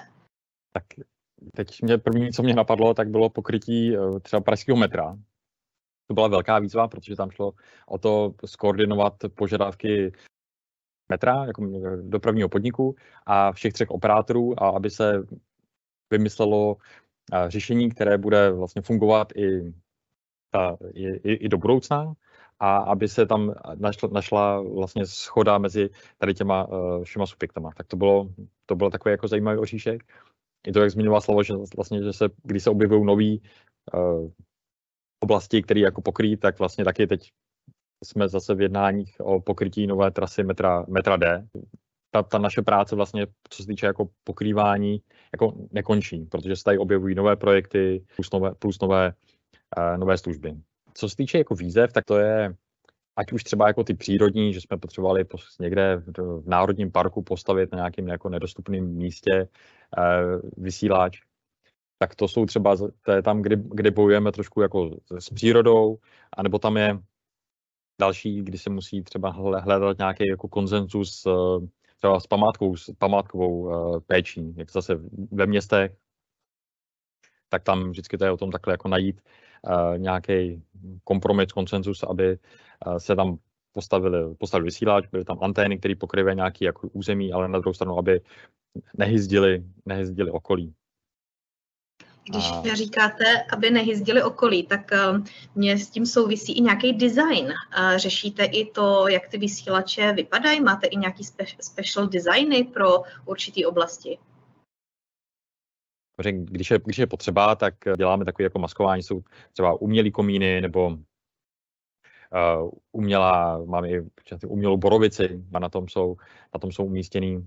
Tak 0.72 0.84
teď 1.54 1.82
mě 1.82 1.98
první, 1.98 2.32
co 2.32 2.42
mě 2.42 2.54
napadlo, 2.54 2.94
tak 2.94 3.08
bylo 3.08 3.30
pokrytí 3.30 3.96
eh, 3.96 4.20
třeba 4.20 4.40
pražského 4.40 4.76
metra. 4.76 5.18
To 6.06 6.14
byla 6.14 6.28
velká 6.28 6.58
výzva, 6.58 6.88
protože 6.88 7.16
tam 7.16 7.30
šlo 7.30 7.52
o 7.86 7.98
to 7.98 8.34
skoordinovat 8.44 9.14
požadavky 9.34 10.12
metra, 11.08 11.44
jako 11.44 11.64
eh, 11.64 11.96
dopravního 11.96 12.48
podniku 12.48 12.96
a 13.26 13.52
všech 13.52 13.72
třech 13.72 13.90
operátorů 13.90 14.62
a 14.62 14.68
aby 14.68 14.90
se 14.90 15.22
vymyslelo 16.10 16.76
eh, 17.32 17.50
řešení, 17.50 17.90
které 17.90 18.18
bude 18.18 18.50
vlastně 18.50 18.82
fungovat 18.82 19.32
i, 19.36 19.72
i, 20.94 21.32
i 21.32 21.48
do 21.48 21.58
budoucna 21.58 22.14
a 22.60 22.76
aby 22.76 23.08
se 23.08 23.26
tam 23.26 23.54
našla, 23.74 24.08
našla 24.12 24.60
vlastně 24.60 25.06
schoda 25.06 25.58
mezi 25.58 25.90
tady 26.18 26.34
těma 26.34 26.68
uh, 26.68 27.04
všema 27.04 27.26
subjektama. 27.26 27.70
Tak 27.76 27.86
to 27.86 27.96
bylo, 27.96 28.28
to 28.66 28.76
bylo 28.76 28.90
takový 28.90 29.10
jako 29.10 29.28
zajímavý 29.28 29.58
oříšek. 29.58 30.02
I 30.66 30.72
to, 30.72 30.80
jak 30.80 30.90
zmiňoval 30.90 31.20
slovo, 31.20 31.42
že 31.42 31.54
vlastně, 31.76 32.02
že 32.02 32.12
se, 32.12 32.28
když 32.42 32.62
se 32.62 32.70
objevují 32.70 33.04
nový 33.04 33.42
uh, 33.94 34.30
oblasti, 35.20 35.62
které 35.62 35.80
jako 35.80 36.02
pokryjí, 36.02 36.36
tak 36.36 36.58
vlastně 36.58 36.84
taky 36.84 37.06
teď 37.06 37.32
jsme 38.04 38.28
zase 38.28 38.54
v 38.54 38.60
jednáních 38.60 39.16
o 39.20 39.40
pokrytí 39.40 39.86
nové 39.86 40.10
trasy 40.10 40.42
metra, 40.42 40.84
metra 40.88 41.16
D. 41.16 41.48
Ta, 42.10 42.22
ta 42.22 42.38
naše 42.38 42.62
práce 42.62 42.96
vlastně, 42.96 43.26
co 43.50 43.62
se 43.62 43.66
týče 43.66 43.86
jako 43.86 44.08
pokrývání, 44.24 45.02
jako 45.32 45.54
nekončí, 45.72 46.24
protože 46.24 46.56
se 46.56 46.64
tady 46.64 46.78
objevují 46.78 47.14
nové 47.14 47.36
projekty 47.36 48.04
plus 48.16 48.32
nové, 48.32 48.54
plus 48.54 48.80
nové 48.80 49.14
nové 49.96 50.18
služby. 50.18 50.56
Co 50.98 51.08
se 51.08 51.16
týče 51.16 51.38
jako 51.38 51.54
výzev, 51.54 51.92
tak 51.92 52.04
to 52.04 52.18
je 52.18 52.54
ať 53.16 53.32
už 53.32 53.44
třeba 53.44 53.66
jako 53.66 53.84
ty 53.84 53.94
přírodní, 53.94 54.52
že 54.54 54.60
jsme 54.60 54.76
potřebovali 54.76 55.24
někde 55.60 56.02
v 56.16 56.42
národním 56.46 56.92
parku 56.92 57.22
postavit 57.22 57.72
na 57.72 57.76
nějakým 57.76 58.08
jako 58.08 58.28
nedostupném 58.28 58.84
místě 58.84 59.48
eh, 59.98 60.02
vysíláč, 60.56 61.20
tak 61.98 62.14
to 62.14 62.28
jsou 62.28 62.46
třeba 62.46 62.76
to 63.02 63.12
je 63.12 63.22
tam, 63.22 63.42
kdy, 63.42 63.56
kdy 63.56 63.90
bojujeme 63.90 64.32
trošku 64.32 64.60
jako 64.60 64.90
s 65.18 65.30
přírodou, 65.30 65.98
anebo 66.36 66.58
tam 66.58 66.76
je 66.76 66.98
další, 68.00 68.42
kdy 68.42 68.58
se 68.58 68.70
musí 68.70 69.02
třeba 69.02 69.30
hledat 69.30 69.98
nějaký 69.98 70.28
jako 70.28 70.48
konsenzus 70.48 71.26
eh, 71.26 71.30
třeba 71.96 72.20
s 72.20 72.26
památkou, 72.26 72.76
s 72.76 72.90
památkovou 72.98 73.70
eh, 73.70 74.00
péčí, 74.00 74.54
jak 74.56 74.70
zase 74.70 75.00
ve 75.30 75.46
městech, 75.46 75.96
tak 77.48 77.62
tam 77.62 77.90
vždycky 77.90 78.18
to 78.18 78.24
je 78.24 78.30
o 78.30 78.36
tom 78.36 78.50
takhle 78.50 78.74
jako 78.74 78.88
najít 78.88 79.20
nějaký 79.96 80.62
kompromis, 81.04 81.52
konsenzus, 81.52 82.02
aby 82.02 82.38
uh, 82.86 82.96
se 82.96 83.16
tam 83.16 83.38
postavili, 83.72 84.34
postavili 84.34 84.64
vysílač, 84.64 85.06
byly 85.06 85.24
tam 85.24 85.38
antény, 85.42 85.78
které 85.78 85.94
pokryvají 85.94 86.36
nějaký 86.36 86.64
jako 86.64 86.88
území, 86.88 87.32
ale 87.32 87.48
na 87.48 87.58
druhou 87.58 87.74
stranu, 87.74 87.98
aby 87.98 88.20
nehyzdili, 88.98 89.64
nehyzdili 89.86 90.30
okolí. 90.30 90.74
Když 92.30 92.50
a... 92.52 92.74
říkáte, 92.74 93.24
aby 93.52 93.70
nehyzdili 93.70 94.22
okolí, 94.22 94.66
tak 94.66 94.90
uh, 94.92 95.24
mě 95.54 95.78
s 95.78 95.90
tím 95.90 96.06
souvisí 96.06 96.52
i 96.58 96.60
nějaký 96.60 96.92
design. 96.92 97.52
Řešíte 97.96 98.44
i 98.44 98.70
to, 98.70 99.08
jak 99.08 99.28
ty 99.28 99.38
vysílače 99.38 100.12
vypadají? 100.12 100.60
Máte 100.60 100.86
i 100.86 100.96
nějaký 100.96 101.22
spe- 101.22 101.56
special 101.60 102.06
designy 102.06 102.64
pro 102.64 103.02
určité 103.24 103.66
oblasti? 103.66 104.18
Když 106.26 106.70
je, 106.70 106.78
když 106.84 106.98
je 106.98 107.06
potřeba, 107.06 107.54
tak 107.54 107.74
děláme 107.96 108.24
takové 108.24 108.44
jako 108.44 108.58
maskování, 108.58 109.02
jsou 109.02 109.20
třeba 109.52 109.80
umělý 109.80 110.10
komíny 110.10 110.60
nebo 110.60 110.86
uh, 110.88 112.70
umělá, 112.92 113.64
máme 113.64 113.88
i 113.90 114.02
umělou 114.46 114.76
borovici 114.76 115.44
a 115.54 115.58
na 115.58 115.68
tom 115.68 115.88
jsou, 115.88 116.16
na 116.54 116.60
tom 116.60 116.72
jsou 116.72 116.84
umístěné 116.84 117.46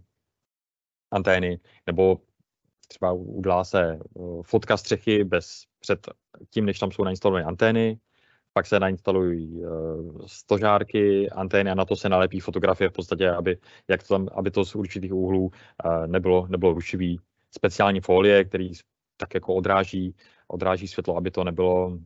antény, 1.12 1.60
nebo 1.88 2.18
třeba 2.88 3.12
udělá 3.12 3.64
se 3.64 4.00
uh, 4.14 4.44
fotka 4.44 4.78
střechy 4.78 5.24
bez, 5.24 5.64
před 5.80 6.08
tím, 6.50 6.66
než 6.66 6.80
tam 6.80 6.92
jsou 6.92 7.04
nainstalované 7.04 7.46
antény, 7.46 8.00
pak 8.54 8.66
se 8.66 8.80
nainstalují 8.80 9.66
uh, 9.66 10.26
stožárky, 10.26 11.30
antény 11.30 11.72
a 11.72 11.76
na 11.76 11.86
to 11.86 11.96
se 11.96 12.10
nalepí 12.10 12.40
fotografie 12.40 12.90
v 12.90 12.94
podstatě, 12.94 13.30
aby, 13.30 13.58
jak 13.88 14.04
to 14.04 14.14
tam, 14.14 14.28
aby 14.36 14.52
to 14.52 14.66
z 14.66 14.76
určitých 14.76 15.14
úhlů 15.14 15.52
nebylo, 16.08 16.48
nebylo 16.48 16.74
rušivý. 16.74 17.20
Speciální 17.52 18.02
folie, 18.02 18.44
který 18.44 18.72
tak 19.18 19.34
jako 19.34 19.56
odráží, 19.56 20.16
odráží 20.48 20.88
světlo, 20.88 21.18
aby 21.18 21.32
to 21.32 21.44
nebylo 21.44 22.00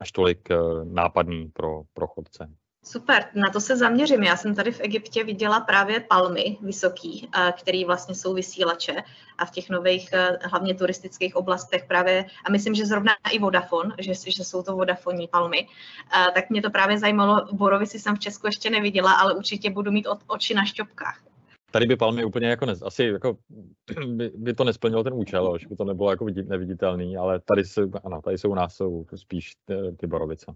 až 0.00 0.12
tolik 0.12 0.48
uh, 0.50 0.84
nápadný 0.84 1.48
pro, 1.48 1.82
pro 1.92 2.06
chodce. 2.06 2.48
Super, 2.84 3.28
na 3.34 3.50
to 3.50 3.60
se 3.60 3.76
zaměřím. 3.76 4.22
Já 4.22 4.36
jsem 4.36 4.54
tady 4.54 4.72
v 4.72 4.80
Egyptě 4.80 5.24
viděla 5.24 5.60
právě 5.60 6.00
palmy 6.00 6.58
vysoký, 6.60 7.28
eh, 7.36 7.52
který 7.58 7.84
vlastně 7.84 8.14
jsou 8.14 8.34
vysílače 8.34 8.96
a 9.38 9.46
v 9.46 9.50
těch 9.50 9.70
nových, 9.70 10.12
eh, 10.12 10.38
hlavně 10.42 10.74
turistických 10.74 11.36
oblastech 11.36 11.84
právě, 11.84 12.24
a 12.44 12.50
myslím, 12.50 12.74
že 12.74 12.86
zrovna 12.86 13.12
i 13.30 13.38
Vodafone, 13.38 13.94
že, 13.98 14.12
že 14.30 14.44
jsou 14.44 14.62
to 14.62 14.76
vodafonní 14.76 15.28
palmy, 15.28 15.68
eh, 15.68 16.30
tak 16.34 16.50
mě 16.50 16.62
to 16.62 16.70
právě 16.70 16.98
zajímalo. 16.98 17.46
Borovici 17.52 17.98
jsem 17.98 18.16
v 18.16 18.18
Česku 18.18 18.46
ještě 18.46 18.70
neviděla, 18.70 19.12
ale 19.12 19.34
určitě 19.34 19.70
budu 19.70 19.90
mít 19.92 20.06
oči 20.26 20.54
na 20.54 20.64
šťopkách. 20.64 21.29
Tady 21.70 21.86
by 21.86 21.96
palmy 21.96 22.24
úplně 22.24 22.48
jako 22.48 22.66
ne, 22.66 22.74
asi 22.82 23.04
jako 23.04 23.36
by, 24.06 24.30
by, 24.34 24.54
to 24.54 24.64
nesplnilo 24.64 25.04
ten 25.04 25.14
účel, 25.14 25.58
že 25.58 25.68
by 25.68 25.76
to 25.76 25.84
nebylo 25.84 26.10
jako 26.10 26.26
neviditelný, 26.44 27.16
ale 27.16 27.40
tady, 27.40 27.64
jsou, 27.64 27.90
ano, 28.04 28.22
tady 28.22 28.38
jsou 28.38 28.50
u 28.50 28.54
nás 28.54 28.74
jsou 28.74 29.06
spíš 29.14 29.52
ty, 29.64 29.74
ty 29.96 30.06
borovice. 30.06 30.54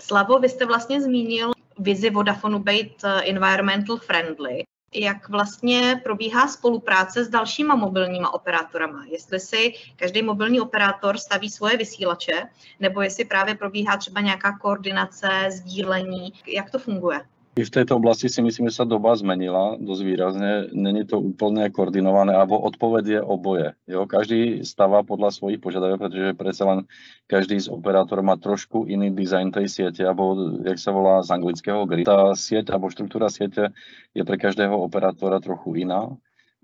Slavo, 0.00 0.38
vy 0.38 0.48
jste 0.48 0.66
vlastně 0.66 1.02
zmínil 1.02 1.52
vizi 1.78 2.10
Vodafonu 2.10 2.58
být 2.58 3.04
eh, 3.04 3.22
environmental 3.22 3.96
friendly. 3.96 4.64
Jak 4.94 5.28
vlastně 5.28 6.00
probíhá 6.04 6.48
spolupráce 6.48 7.24
s 7.24 7.28
dalšíma 7.28 7.74
mobilníma 7.74 8.34
operátorama? 8.34 9.04
Jestli 9.04 9.40
si 9.40 9.72
každý 9.96 10.22
mobilní 10.22 10.60
operátor 10.60 11.18
staví 11.18 11.50
svoje 11.50 11.76
vysílače, 11.76 12.42
nebo 12.80 13.02
jestli 13.02 13.24
právě 13.24 13.54
probíhá 13.54 13.96
třeba 13.96 14.20
nějaká 14.20 14.58
koordinace, 14.58 15.28
sdílení, 15.48 16.32
jak 16.46 16.70
to 16.70 16.78
funguje? 16.78 17.20
I 17.52 17.68
v 17.68 17.74
této 17.74 18.00
oblasti 18.00 18.32
si 18.32 18.40
myslím, 18.40 18.72
že 18.72 18.80
sa 18.80 18.88
doba 18.88 19.12
zmenila 19.12 19.76
dosť 19.76 20.02
výrazne. 20.08 20.72
Není 20.72 21.04
to 21.04 21.20
úplne 21.20 21.68
koordinované, 21.68 22.32
alebo 22.32 22.56
odpoveď 22.56 23.04
je 23.04 23.20
oboje. 23.20 23.76
Jo? 23.84 24.08
Každý 24.08 24.64
stáva 24.64 25.04
podľa 25.04 25.36
svojich 25.36 25.60
požiadaviek, 25.60 26.00
pretože 26.00 26.32
predsa 26.32 26.64
len 26.64 26.80
každý 27.28 27.60
z 27.60 27.68
operátorov 27.68 28.24
má 28.24 28.40
trošku 28.40 28.88
iný 28.88 29.12
dizajn 29.12 29.52
tej 29.52 29.68
siete, 29.68 30.00
alebo 30.00 30.56
jak 30.64 30.80
sa 30.80 30.96
volá 30.96 31.20
z 31.20 31.28
anglického 31.28 31.84
grid. 31.84 32.08
Tá 32.08 32.32
sieť 32.32 32.72
alebo 32.72 32.88
štruktúra 32.88 33.28
siete 33.28 33.68
je 34.16 34.24
pre 34.24 34.40
každého 34.40 34.72
operátora 34.72 35.36
trochu 35.44 35.84
iná. 35.84 36.08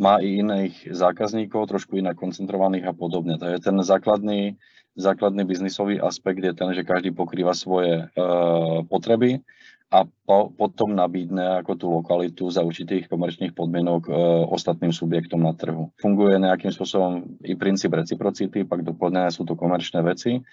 Má 0.00 0.24
i 0.24 0.40
iných 0.40 0.88
zákazníkov, 0.88 1.68
trošku 1.68 2.00
inak 2.00 2.16
koncentrovaných 2.16 2.88
a 2.88 2.96
podobne. 2.96 3.36
Takže 3.36 3.60
ten 3.60 3.76
základný, 3.84 4.56
základný 4.96 5.44
biznisový 5.44 6.00
aspekt 6.00 6.40
je 6.40 6.56
ten, 6.56 6.72
že 6.72 6.80
každý 6.80 7.12
pokrýva 7.12 7.52
svoje 7.52 8.08
uh, 8.08 8.80
potreby 8.88 9.44
a 9.88 10.04
po, 10.04 10.52
potom 10.52 10.92
nabídne 10.92 11.64
ako 11.64 11.72
tú 11.80 11.86
lokalitu 11.88 12.52
za 12.52 12.60
určitých 12.60 13.08
komerčných 13.08 13.56
podmienok 13.56 14.02
e, 14.04 14.12
ostatným 14.52 14.92
subjektom 14.92 15.40
na 15.40 15.56
trhu. 15.56 15.88
Funguje 15.96 16.36
nejakým 16.36 16.68
spôsobom 16.68 17.40
i 17.40 17.56
princíp 17.56 17.96
reciprocity, 17.96 18.68
pak 18.68 18.84
doplnené 18.84 19.32
sú 19.32 19.48
to 19.48 19.56
komerčné 19.56 20.04
veci, 20.04 20.44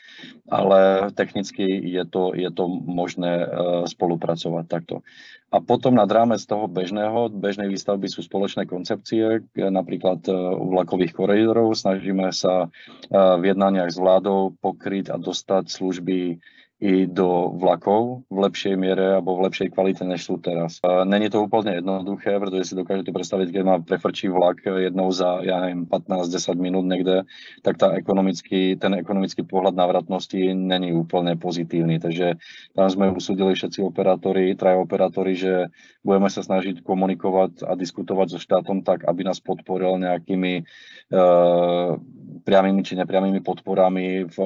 ale 0.47 1.11
technicky 1.11 1.67
je 1.67 2.03
to, 2.07 2.31
je 2.31 2.47
to 2.47 2.63
možné 2.87 3.43
e, 3.43 3.47
spolupracovať 3.91 4.65
takto. 4.71 5.03
A 5.51 5.59
potom 5.59 5.95
nad 5.95 6.07
rámec 6.07 6.39
toho 6.43 6.71
bežného, 6.71 7.31
bežnej 7.31 7.71
výstavby 7.71 8.07
sú 8.07 8.23
spoločné 8.23 8.67
koncepcie, 8.67 9.43
napríklad 9.55 10.23
e, 10.27 10.35
u 10.35 10.71
vlakových 10.71 11.11
koridorov. 11.11 11.75
Snažíme 11.75 12.31
sa 12.31 12.67
e, 12.67 12.67
v 13.11 13.43
jednaniach 13.51 13.91
s 13.91 13.99
vládou 13.99 14.55
pokryť 14.63 15.11
a 15.11 15.19
dostať 15.19 15.67
služby 15.67 16.39
i 16.75 17.07
do 17.07 17.55
vlakov 17.55 18.27
v 18.27 18.37
lepšej 18.43 18.75
miere 18.75 19.15
alebo 19.15 19.39
v 19.39 19.47
lepšej 19.47 19.71
kvalite, 19.71 20.03
než 20.03 20.27
sú 20.27 20.35
teraz. 20.43 20.83
Není 20.83 21.31
to 21.31 21.47
úplne 21.47 21.79
jednoduché, 21.79 22.35
pretože 22.35 22.71
si 22.71 22.75
dokážete 22.75 23.15
predstaviť, 23.15 23.47
keď 23.47 23.63
má 23.63 23.75
prefrčí 23.79 24.27
vlak 24.27 24.59
jednou 24.67 25.07
za, 25.15 25.39
ja 25.39 25.63
neviem, 25.63 25.87
15-10 25.87 26.59
minút 26.59 26.83
niekde, 26.83 27.23
tak 27.63 27.79
tá 27.79 27.95
ekonomický, 27.95 28.75
ten 28.75 28.91
ekonomický 28.91 29.47
pohľad 29.47 29.71
návratnosti 29.71 30.51
není 30.51 30.91
úplne 30.91 31.39
pozitívny. 31.39 32.03
Takže 32.03 32.35
tam 32.75 32.87
sme 32.91 33.07
usúdili 33.07 33.55
všetci 33.55 33.79
operátori, 33.79 34.51
traja 34.59 34.75
operátori, 34.75 35.39
že 35.39 35.71
budeme 36.03 36.27
sa 36.27 36.43
snažiť 36.43 36.83
komunikovať 36.83 37.63
a 37.63 37.79
diskutovať 37.79 38.35
so 38.35 38.39
štátom 38.43 38.83
tak, 38.83 39.07
aby 39.07 39.23
nás 39.23 39.39
podporil 39.39 39.95
nejakými 39.95 40.67
uh, 41.15 41.95
priamými 42.45 42.85
či 42.85 42.99
nepriamými 42.99 43.39
podporami 43.41 44.27
v 44.27 44.37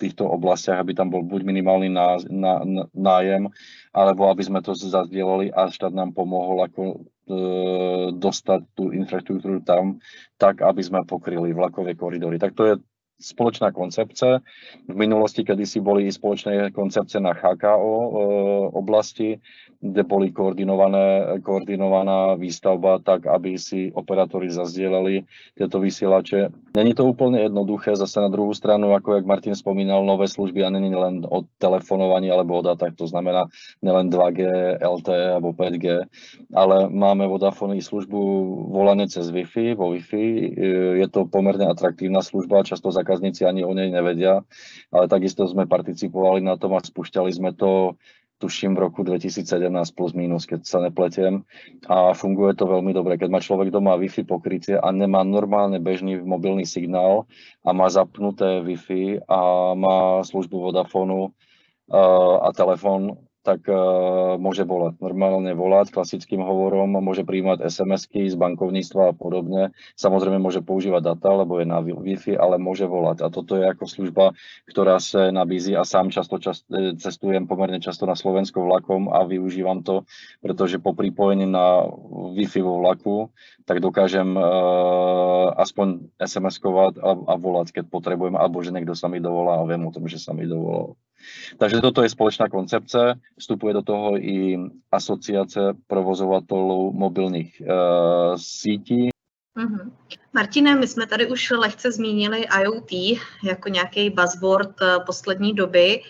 týchto 0.00 0.24
oblastiach, 0.26 0.80
aby 0.80 0.96
tam 0.96 1.12
bol 1.12 1.22
buď 1.22 1.40
minimálny 1.78 1.88
ná, 1.88 2.08
ná, 2.28 2.84
nájem, 2.92 3.48
alebo 3.92 4.28
aby 4.28 4.42
sme 4.44 4.60
to 4.60 4.76
zazdielali 4.76 5.48
a 5.52 5.72
štát 5.72 5.92
nám 5.92 6.12
pomohol 6.12 6.64
ako 6.64 6.82
e, 6.84 6.96
dostať 8.16 8.60
tú 8.76 8.92
infraštruktúru 8.92 9.64
tam, 9.64 10.00
tak 10.36 10.60
aby 10.60 10.82
sme 10.84 11.08
pokryli 11.08 11.56
vlakové 11.56 11.96
koridory. 11.96 12.36
Tak 12.36 12.52
to 12.52 12.64
je 12.68 12.74
spoločná 13.22 13.70
koncepce. 13.70 14.42
V 14.90 14.94
minulosti, 14.98 15.46
kedy 15.46 15.62
si 15.62 15.78
boli 15.78 16.10
spoločné 16.10 16.74
koncepce 16.74 17.22
na 17.22 17.32
HKO 17.32 17.94
e, 17.94 18.10
oblasti, 18.74 19.38
kde 19.82 20.02
boli 20.06 20.30
koordinované, 20.30 21.36
koordinovaná 21.42 22.38
výstavba 22.38 23.02
tak, 23.02 23.26
aby 23.26 23.58
si 23.58 23.90
operátori 23.92 24.48
zazdielali 24.48 25.26
tieto 25.58 25.82
vysielače. 25.82 26.54
Není 26.78 26.94
to 26.94 27.04
úplne 27.04 27.42
jednoduché, 27.44 27.98
zase 27.98 28.22
na 28.22 28.30
druhú 28.30 28.54
stranu, 28.54 28.94
ako 28.96 29.20
jak 29.20 29.28
Martin 29.28 29.58
spomínal, 29.58 30.06
nové 30.06 30.30
služby 30.30 30.64
a 30.64 30.70
není 30.70 30.94
len 30.94 31.26
o 31.26 31.44
telefonovaní 31.58 32.30
alebo 32.30 32.56
o 32.56 32.62
datách, 32.62 32.94
to 32.96 33.10
znamená 33.10 33.50
nelen 33.82 34.08
2G, 34.08 34.40
LTE 34.80 35.36
alebo 35.36 35.50
5G, 35.52 36.06
ale 36.54 36.76
máme 36.88 37.26
Vodafone 37.26 37.82
službu 37.82 38.20
volanie 38.70 39.10
cez 39.10 39.28
Wi-Fi, 39.34 39.74
vo 39.74 39.90
Wi-Fi. 39.92 40.24
Je 41.02 41.06
to 41.10 41.26
pomerne 41.26 41.66
atraktívna 41.66 42.22
služba, 42.22 42.62
často 42.62 42.94
zákazníci 42.94 43.42
ani 43.42 43.66
o 43.66 43.74
nej 43.74 43.90
nevedia, 43.90 44.46
ale 44.94 45.10
takisto 45.10 45.42
sme 45.50 45.66
participovali 45.66 46.38
na 46.44 46.54
tom 46.54 46.78
a 46.78 46.80
spúšťali 46.80 47.30
sme 47.34 47.50
to 47.56 47.98
tuším 48.42 48.74
v 48.74 48.90
roku 48.90 49.06
2017 49.06 49.46
plus 49.94 50.12
minus, 50.18 50.50
keď 50.50 50.66
sa 50.66 50.82
nepletiem. 50.82 51.46
A 51.86 52.10
funguje 52.10 52.58
to 52.58 52.66
veľmi 52.66 52.90
dobre. 52.90 53.14
Keď 53.14 53.30
má 53.30 53.38
človek 53.38 53.70
doma 53.70 53.94
Wi-Fi 53.94 54.26
pokrytie 54.26 54.74
a 54.74 54.90
nemá 54.90 55.22
normálne 55.22 55.78
bežný 55.78 56.18
mobilný 56.18 56.66
signál 56.66 57.30
a 57.62 57.70
má 57.70 57.86
zapnuté 57.86 58.58
Wi-Fi 58.66 59.22
a 59.30 59.72
má 59.78 60.26
službu 60.26 60.58
Vodafonu 60.58 61.30
uh, 61.30 62.36
a 62.42 62.50
telefón, 62.50 63.14
tak 63.42 63.66
uh, 63.66 64.38
môže 64.38 64.62
volať. 64.62 65.02
Normálne 65.02 65.50
volať 65.58 65.90
klasickým 65.90 66.40
hovorom, 66.46 66.94
môže 67.02 67.26
príjmať 67.26 67.66
SMS-ky 67.66 68.30
z 68.30 68.38
bankovníctva 68.38 69.10
a 69.10 69.14
podobne. 69.14 69.74
Samozrejme 69.98 70.38
môže 70.38 70.62
používať 70.62 71.14
data, 71.14 71.34
lebo 71.34 71.58
je 71.58 71.66
na 71.66 71.82
Wi-Fi, 71.82 72.38
ale 72.38 72.62
môže 72.62 72.86
volať. 72.86 73.26
A 73.26 73.34
toto 73.34 73.58
je 73.58 73.66
ako 73.66 73.84
služba, 73.90 74.24
ktorá 74.70 75.02
sa 75.02 75.34
nabízí 75.34 75.74
a 75.74 75.82
sám 75.82 76.14
často 76.14 76.38
čas, 76.38 76.62
e, 76.70 76.94
cestujem 76.94 77.50
pomerne 77.50 77.82
často 77.82 78.06
na 78.06 78.14
Slovensko 78.14 78.62
vlakom 78.62 79.10
a 79.10 79.26
využívam 79.26 79.82
to, 79.82 80.06
pretože 80.38 80.78
po 80.78 80.94
pripojení 80.94 81.50
na 81.50 81.82
Wi-Fi 82.38 82.62
vo 82.62 82.78
vlaku, 82.78 83.34
tak 83.66 83.82
dokážem 83.82 84.38
uh, 84.38 85.54
aspoň 85.58 86.14
SMS-kovať 86.18 87.02
a, 87.02 87.10
a 87.14 87.34
volať, 87.38 87.74
keď 87.74 87.84
potrebujem, 87.90 88.38
alebo 88.38 88.62
že 88.62 88.70
niekto 88.70 88.94
sa 88.94 89.10
mi 89.10 89.18
dovolá 89.18 89.58
a 89.58 89.66
viem 89.66 89.82
o 89.82 89.94
tom, 89.94 90.06
že 90.06 90.22
sa 90.22 90.30
mi 90.30 90.46
dovolal. 90.46 90.94
Takže 91.58 91.80
toto 91.80 92.02
je 92.02 92.08
společná 92.08 92.48
koncepce, 92.48 93.14
vstupuje 93.38 93.74
do 93.74 93.82
toho 93.82 94.16
i 94.16 94.58
asociace 94.92 95.60
provozovatelů 95.86 96.92
mobilních 96.92 97.62
uh, 97.62 98.36
sítí. 98.36 99.08
Mm-hmm. 99.58 99.92
Martine, 100.32 100.74
my 100.74 100.86
jsme 100.86 101.06
tady 101.06 101.26
už 101.26 101.50
lehce 101.50 101.92
zmínili 101.92 102.46
IoT 102.62 102.92
jako 103.44 103.68
nějaký 103.68 104.10
buzzword 104.10 104.82
eh, 104.82 104.98
poslední 105.06 105.52
doby. 105.54 106.00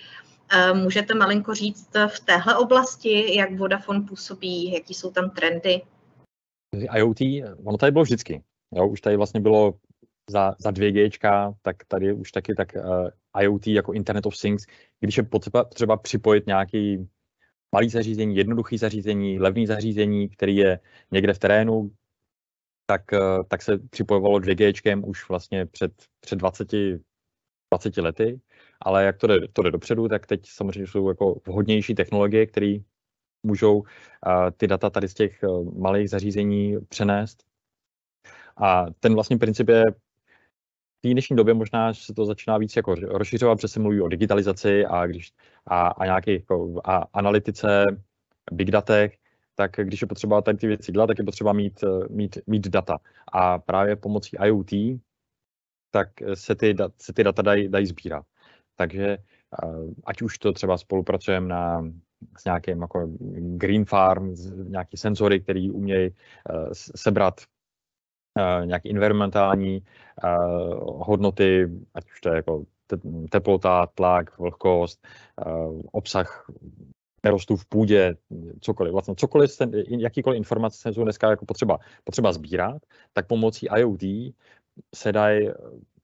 Eh, 0.53 0.75
můžete 0.75 1.15
malinko 1.15 1.55
říct 1.55 1.91
v 2.07 2.21
téhle 2.21 2.57
oblasti, 2.57 3.37
jak 3.37 3.59
Vodafone 3.59 4.01
působí, 4.01 4.73
jaký 4.73 4.95
jsou 4.95 5.11
tam 5.11 5.31
trendy? 5.31 5.83
IoT, 6.97 7.21
ono 7.65 7.79
tady 7.79 7.93
bylo 7.93 8.05
vždycky. 8.05 8.43
Jo, 8.75 8.87
už 8.87 9.01
tady 9.01 9.17
vlastně 9.17 9.41
bylo 9.41 9.75
za, 10.31 10.55
za 10.59 10.71
2G, 10.71 11.55
tak 11.63 11.77
tady 11.89 12.13
už 12.13 12.33
taky 12.33 12.55
tak 12.55 12.77
IoT 13.41 13.67
jako 13.67 13.93
Internet 13.93 14.27
of 14.27 14.41
Things, 14.41 14.67
když 15.01 15.17
je 15.17 15.23
potřeba 15.23 15.65
třeba 15.65 15.97
připojit 15.97 16.47
nějaký 16.47 17.09
malý 17.73 17.89
zařízení, 17.89 18.37
jednoduchý 18.37 18.79
zařízení, 18.79 19.41
levný 19.41 19.67
zařízení, 19.67 20.29
který 20.29 20.57
je 20.57 20.81
někde 21.11 21.35
v 21.35 21.39
terénu, 21.39 21.91
tak, 22.87 23.03
uh, 23.13 23.45
tak 23.49 23.63
se 23.63 23.79
připojovalo 23.79 24.39
2G 24.39 25.03
už 25.07 25.29
vlastně 25.29 25.67
před, 25.67 25.93
před 26.21 26.37
20, 26.37 26.69
20 27.73 27.97
lety, 27.97 28.41
ale 28.81 29.05
jak 29.05 29.17
to 29.17 29.27
jde, 29.27 29.49
to 29.49 29.63
jde 29.63 29.71
dopředu, 29.71 30.09
tak 30.09 30.27
teď 30.27 30.41
samozřejmě 30.47 30.87
jsou 30.87 31.09
jako 31.09 31.41
vhodnější 31.47 31.95
technologie, 31.95 32.47
které 32.47 32.77
můžou 33.43 33.79
uh, 33.79 33.85
ty 34.57 34.67
data 34.67 34.91
tady 34.91 35.09
z 35.09 35.15
těch 35.15 35.39
uh, 35.43 35.79
malých 35.79 36.11
zařízení 36.11 36.77
přenést. 36.89 37.45
A 38.57 38.87
ten 39.01 39.15
vlastně 39.15 39.39
princip 39.39 39.69
je 39.69 39.85
té 41.03 41.09
dnešní 41.09 41.37
době 41.37 41.55
možná 41.55 41.95
se 41.95 42.15
to 42.15 42.25
začíná 42.25 42.59
víc 42.59 42.77
jako 42.77 42.95
rozšiřovat, 42.95 43.59
protože 43.59 43.69
se 43.69 43.81
mluví 43.81 44.01
o 44.01 44.09
digitalizaci 44.09 44.87
a, 44.87 45.07
když, 45.07 45.33
a, 45.67 45.87
a 45.87 46.05
nějaké 46.05 46.33
jako, 46.33 46.81
a 46.85 47.05
analytice, 47.13 47.87
big 48.53 48.71
datech, 48.71 49.17
tak 49.55 49.71
když 49.83 50.01
je 50.01 50.07
potřeba 50.07 50.43
tady 50.43 50.59
ty 50.59 50.67
věci 50.67 50.93
dělat, 50.93 51.07
tak 51.07 51.19
je 51.19 51.25
potřeba 51.25 51.53
mít, 51.53 51.85
mít, 52.11 52.39
mít 52.47 52.69
data. 52.69 52.99
A 53.33 53.59
právě 53.59 53.97
pomocí 53.97 54.37
IoT 54.45 54.71
tak 55.91 56.09
se 56.35 56.55
ty, 56.55 56.77
se 56.99 57.13
ty 57.13 57.25
data 57.25 57.43
dají, 57.43 57.69
dají 57.69 57.87
sbírat. 57.87 58.27
Takže 58.77 59.19
ať 60.05 60.23
už 60.23 60.39
to 60.39 60.53
třeba 60.53 60.79
spolupracujeme 60.79 61.49
na 61.49 61.85
s 62.39 62.45
nějakým 62.45 62.83
jako 62.83 63.11
green 63.37 63.85
farm, 63.85 64.35
nějaký 64.69 64.97
senzory, 64.97 65.41
který 65.41 65.71
umějí 65.71 66.11
uh, 66.11 66.69
sebrat 66.73 67.41
nějaké 68.65 68.91
environmentální 68.91 69.83
uh, 70.25 71.07
hodnoty, 71.07 71.69
ať 71.95 72.11
už 72.11 72.21
to 72.21 72.29
je 72.29 72.37
jako 72.37 72.65
teplota, 73.31 73.87
tlak, 73.87 74.39
vlhkost, 74.39 75.07
uh, 75.47 75.81
obsah 75.93 76.47
nerostů 77.25 77.57
v 77.57 77.65
půdě, 77.65 78.17
cokoliv, 78.61 78.93
vlastně 78.93 79.15
cokoliv, 79.15 79.51
jakýkoliv 79.99 80.37
informace 80.37 80.93
jsou 80.93 81.05
dneska 81.05 81.31
jako 81.31 81.47
potřeba, 81.47 81.79
potřeba 82.05 82.33
sbírat, 82.33 82.83
tak 83.13 83.27
pomocí 83.27 83.69
IoT 83.77 84.35
se 84.95 85.13
dají 85.13 85.51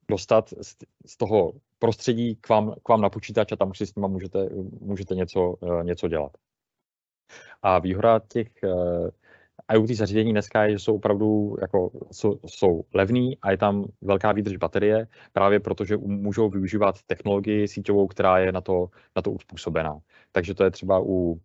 dostat 0.09 0.49
z, 0.61 0.75
z 1.05 1.17
toho 1.17 1.53
prostředí 1.79 2.35
k 2.35 2.49
vám, 2.49 2.75
k 2.83 2.89
vám 2.89 3.01
na 3.01 3.09
počítač 3.09 3.51
a 3.51 3.55
tam 3.55 3.69
už 3.69 3.77
si 3.77 3.87
s 3.87 3.95
nimi 3.95 4.07
můžete, 4.07 4.49
můžete 4.81 5.15
něco, 5.15 5.55
eh, 5.63 5.83
něco 5.83 6.07
dělat. 6.07 6.31
A 7.61 7.79
výhoda 7.79 8.19
těch 8.27 8.47
IoT 9.73 9.89
zařízení 9.89 10.31
dneska 10.31 10.63
je, 10.63 10.71
že 10.71 10.79
jsou 10.79 10.95
opravdu 10.95 11.55
jako, 11.61 11.91
jsou, 12.11 12.39
jsou 12.45 12.83
levný 12.93 13.37
a 13.41 13.51
je 13.51 13.57
tam 13.57 13.85
velká 14.01 14.31
výdrž 14.31 14.57
baterie, 14.57 15.07
právě 15.33 15.59
protože 15.59 15.97
můžou 15.97 16.49
využívat 16.49 17.03
technologii 17.03 17.67
síťovou, 17.67 18.07
která 18.07 18.37
je 18.37 18.51
na 18.51 18.61
to, 18.61 18.87
na 19.15 19.21
to 19.21 19.31
uspůsobená. 19.31 19.99
Takže 20.31 20.53
to 20.53 20.63
je 20.63 20.71
třeba 20.71 20.99
u, 20.99 21.41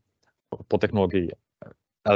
po 0.69 0.79
technologii 0.79 1.29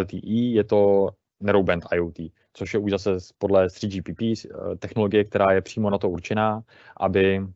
LTE, 0.00 0.18
je 0.32 0.64
to 0.64 1.08
Narrowband 1.40 1.84
IoT, 1.94 2.18
což 2.52 2.74
je 2.74 2.80
už 2.80 2.90
zase 2.90 3.10
podle 3.38 3.66
3GPP 3.66 4.50
eh, 4.50 4.76
technologie, 4.76 5.24
která 5.24 5.52
je 5.52 5.62
přímo 5.62 5.90
na 5.90 5.98
to 5.98 6.10
určená, 6.10 6.62
aby 6.96 7.46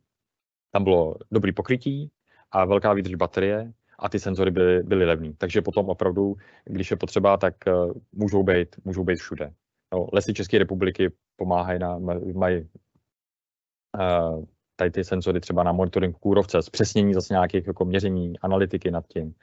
tam 0.71 0.85
bylo 0.85 1.17
dobrý 1.31 1.53
pokrytí 1.53 2.11
a 2.51 2.65
velká 2.65 2.93
výdrž 2.93 3.15
baterie 3.15 3.73
a 4.03 4.09
ty 4.09 4.19
senzory 4.19 4.51
byly, 4.51 4.83
byly 4.83 5.05
levný. 5.05 5.35
Takže 5.39 5.63
potom 5.63 5.89
opravdu, 5.89 6.35
když 6.65 6.91
je 6.91 6.97
potřeba, 6.97 7.37
tak 7.37 7.55
uh, 7.67 7.93
můžou 8.13 8.43
být, 8.43 8.77
můžou 8.85 9.05
být 9.05 9.17
všude. 9.17 9.53
No, 9.95 10.09
lesy 10.13 10.35
České 10.35 10.59
republiky 10.59 11.13
pomáhají 11.37 11.79
na, 11.79 11.99
mají 12.35 12.69
uh, 13.99 14.45
tady 14.77 14.91
ty 14.91 15.05
senzory 15.05 15.41
třeba 15.41 15.63
na 15.63 15.73
monitoring 15.73 16.19
kůrovce, 16.19 16.63
zpřesnění 16.63 17.15
zase 17.15 17.35
nějakých 17.35 17.67
jako 17.67 17.85
měření, 17.85 18.39
analytiky 18.39 18.91
nad 18.91 19.07
tím. 19.07 19.35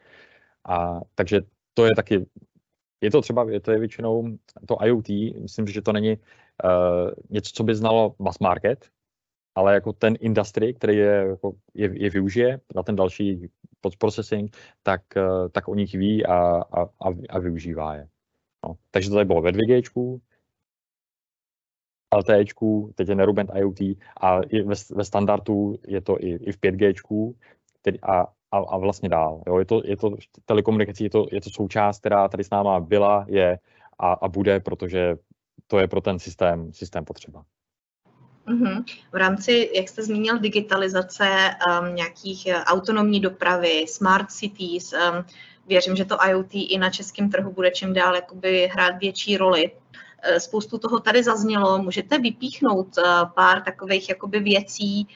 A 0.70 1.00
takže 1.16 1.42
to 1.74 1.86
je 1.86 1.92
taky, 1.96 2.26
je 3.02 3.12
to 3.12 3.22
třeba, 3.22 3.52
je 3.52 3.60
to 3.60 3.72
je 3.72 3.80
většinou 3.80 4.38
to 4.68 4.86
IoT, 4.86 5.10
myslím, 5.42 5.68
že 5.68 5.82
to 5.82 5.94
není 5.94 6.18
uh, 6.18 7.12
něco, 7.30 7.52
co 7.54 7.64
by 7.64 7.76
znalo 7.76 8.16
mass 8.20 8.40
market, 8.40 8.90
ale 9.56 9.74
jako 9.74 9.94
ten 9.94 10.16
industry, 10.20 10.74
který 10.74 10.98
je, 10.98 11.26
jako 11.30 11.52
je, 11.74 12.04
je 12.04 12.10
využije 12.10 12.60
na 12.76 12.84
ten 12.84 12.96
další 12.96 13.50
processing, 13.98 14.58
tak, 14.84 15.02
eh, 15.18 15.50
tak 15.52 15.68
o 15.68 15.76
nich 15.76 15.94
ví 15.94 16.26
a, 16.26 16.36
a, 16.72 16.82
a, 16.84 17.10
a 17.30 17.40
využívá 17.40 17.96
je. 17.96 18.08
No. 18.66 18.76
Takže 18.92 19.10
to 19.10 19.16
tady 19.16 19.26
bylo 19.26 19.42
ve 19.42 19.52
2G, 19.52 19.82
LTE, 22.16 22.46
teď 22.96 23.10
je 23.10 23.16
Nerubent 23.16 23.52
IoT 23.56 23.80
a 24.22 24.40
ve, 24.66 24.76
ve 24.92 25.06
standardu 25.06 25.76
je 25.88 26.02
to 26.02 26.24
i, 26.24 26.30
i 26.30 26.52
v 26.52 26.58
5G 26.58 27.34
tedy 27.82 28.00
a, 28.00 28.22
a, 28.52 28.58
a 28.58 28.78
vlastně 28.78 29.10
dál. 29.10 29.44
Jo. 29.48 29.60
Je, 29.60 29.66
to, 29.66 29.82
je 29.86 29.98
to 29.98 30.16
telekomunikací, 30.46 31.04
je 31.04 31.10
to, 31.10 31.26
je 31.32 31.42
to 31.42 31.50
součást, 31.50 32.00
která 32.00 32.28
tady 32.28 32.44
s 32.44 32.50
náma 32.50 32.80
byla, 32.80 33.26
je 33.30 33.60
a, 34.00 34.14
a 34.14 34.28
bude, 34.28 34.60
protože 34.60 35.16
to 35.68 35.80
je 35.80 35.88
pro 35.88 36.02
ten 36.02 36.20
systém, 36.20 36.74
systém 36.74 37.06
potřeba. 37.06 37.46
Mm-hmm. 38.50 38.84
V 39.12 39.16
rámci, 39.16 39.70
jak 39.76 39.90
jste 39.90 40.04
zmínil, 40.04 40.40
digitalizace 40.40 41.26
um, 41.26 41.96
nějakých 41.96 42.48
uh, 42.48 42.54
autonomní 42.54 43.20
dopravy, 43.20 43.86
smart 43.88 44.32
cities, 44.32 44.94
um, 44.94 45.26
věřím, 45.68 45.96
že 45.96 46.06
to 46.06 46.18
IoT 46.30 46.54
i 46.54 46.78
na 46.78 46.90
českém 46.90 47.30
trhu 47.30 47.52
bude 47.52 47.72
čím 47.72 47.94
dál 47.94 48.16
jakoby 48.16 48.70
hrát 48.74 49.00
větší 49.00 49.38
roli. 49.38 49.72
Uh, 49.72 50.38
spoustu 50.38 50.78
toho 50.78 51.00
tady 51.00 51.24
zaznělo. 51.24 51.78
Můžete 51.78 52.20
vypíchnout 52.20 52.98
uh, 52.98 53.04
pár 53.36 53.62
takových 53.62 54.10
jakoby 54.10 54.40
věcí 54.40 55.08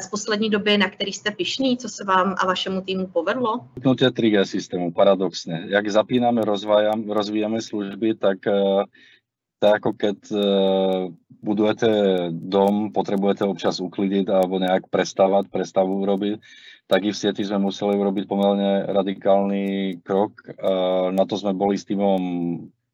z 0.00 0.06
poslední 0.06 0.50
doby, 0.50 0.78
na 0.78 0.90
který 0.90 1.12
jste 1.12 1.30
pišný, 1.30 1.76
co 1.76 1.88
se 1.88 2.04
vám 2.04 2.34
a 2.38 2.46
vašemu 2.46 2.80
týmu 2.80 3.06
povedlo? 3.06 3.60
Vypnutie 3.74 4.10
3G 4.10 4.42
systému, 4.42 4.92
paradoxně. 4.92 5.64
Jak 5.66 5.88
zapínáme, 5.88 6.42
rozvíjame 7.06 7.62
služby, 7.62 8.14
tak 8.14 8.38
uh, 8.46 8.82
tak 8.82 8.86
ako 9.62 9.90
keď 9.94 10.18
uh, 10.34 11.10
budujete 11.42 11.90
dom, 12.34 12.90
potrebujete 12.90 13.46
občas 13.46 13.78
uklidiť 13.78 14.26
alebo 14.30 14.58
nejak 14.62 14.90
prestávať, 14.90 15.50
prestavu 15.50 16.02
urobiť, 16.02 16.38
tak 16.88 17.04
i 17.04 17.12
v 17.12 17.20
sieti 17.20 17.44
sme 17.44 17.68
museli 17.68 17.94
urobiť 17.94 18.24
pomerne 18.24 18.88
radikálny 18.88 19.98
krok. 20.02 20.40
Uh, 20.58 21.10
na 21.14 21.28
to 21.28 21.38
sme 21.38 21.54
boli 21.54 21.78
s 21.78 21.86
týmom 21.86 22.20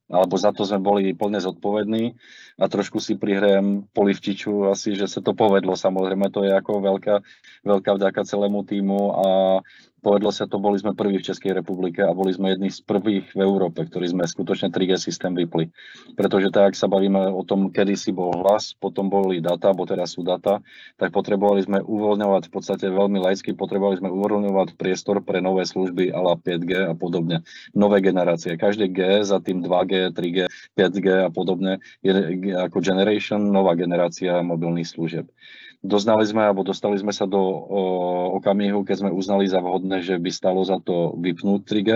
alebo 0.04 0.36
za 0.36 0.52
to 0.52 0.68
sme 0.68 0.84
boli 0.84 1.16
plne 1.16 1.40
zodpovední 1.40 2.12
a 2.60 2.68
trošku 2.68 3.00
si 3.00 3.16
prihrajem 3.16 3.88
polivčiču 3.96 4.68
asi, 4.68 4.92
že 4.92 5.08
sa 5.08 5.24
to 5.24 5.32
povedlo. 5.32 5.72
Samozrejme, 5.72 6.28
to 6.28 6.44
je 6.44 6.52
ako 6.52 6.84
veľká, 6.84 7.16
veľká 7.64 7.90
vďaka 7.96 8.20
celému 8.28 8.68
týmu 8.68 9.00
a 9.16 9.28
povedlo 10.04 10.28
sa 10.28 10.44
to, 10.44 10.60
boli 10.60 10.76
sme 10.76 10.92
prví 10.92 11.16
v 11.16 11.24
Českej 11.24 11.56
republike 11.56 12.04
a 12.04 12.12
boli 12.12 12.36
sme 12.36 12.52
jedni 12.52 12.68
z 12.68 12.84
prvých 12.84 13.32
v 13.32 13.40
Európe, 13.40 13.80
ktorí 13.88 14.12
sme 14.12 14.28
skutočne 14.28 14.68
3G 14.68 15.00
systém 15.00 15.32
vypli. 15.32 15.72
Pretože 16.12 16.52
tak, 16.52 16.70
ak 16.70 16.74
sa 16.76 16.92
bavíme 16.92 17.32
o 17.32 17.40
tom, 17.40 17.72
kedy 17.72 17.96
si 17.96 18.12
bol 18.12 18.36
hlas, 18.44 18.76
potom 18.76 19.08
boli 19.08 19.40
data, 19.40 19.72
bo 19.72 19.88
teraz 19.88 20.12
sú 20.12 20.20
data, 20.20 20.60
tak 21.00 21.16
potrebovali 21.16 21.64
sme 21.64 21.80
uvoľňovať 21.80 22.42
v 22.46 22.52
podstate 22.52 22.86
veľmi 22.92 23.16
laicky, 23.24 23.56
potrebovali 23.56 23.96
sme 24.04 24.12
uvoľňovať 24.12 24.76
priestor 24.76 25.24
pre 25.24 25.40
nové 25.40 25.64
služby 25.64 26.12
ala 26.12 26.36
5G 26.36 26.92
a 26.92 26.94
podobne. 26.94 27.40
Nové 27.72 28.04
generácie. 28.04 28.60
Každé 28.60 28.92
G 28.92 29.24
za 29.24 29.40
tým 29.40 29.64
2G, 29.64 30.12
3G, 30.12 30.38
5G 30.76 31.08
a 31.24 31.30
podobne 31.32 31.80
je 32.04 32.12
ako 32.52 32.84
generation, 32.84 33.40
nová 33.40 33.72
generácia 33.72 34.44
mobilných 34.44 34.86
služieb 34.86 35.24
doznali 35.84 36.24
sme, 36.24 36.40
alebo 36.48 36.64
dostali 36.64 36.96
sme 36.96 37.12
sa 37.12 37.28
do 37.28 37.38
o, 37.38 37.80
okamihu, 38.40 38.82
keď 38.82 39.04
sme 39.04 39.10
uznali 39.12 39.44
za 39.44 39.60
vhodné, 39.60 40.00
že 40.00 40.16
by 40.16 40.30
stalo 40.32 40.64
za 40.64 40.80
to 40.80 41.12
vypnúť 41.20 41.60
3G, 41.68 41.90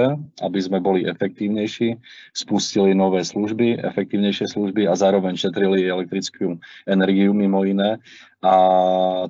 aby 0.45 0.59
sme 0.61 0.79
boli 0.85 1.09
efektívnejší, 1.09 1.97
spustili 2.37 2.93
nové 2.93 3.25
služby, 3.25 3.81
efektívnejšie 3.81 4.53
služby 4.53 4.85
a 4.85 4.93
zároveň 4.93 5.41
šetrili 5.41 5.89
elektrickú 5.89 6.61
energiu 6.85 7.33
mimo 7.33 7.65
iné. 7.65 7.97
A 8.39 8.55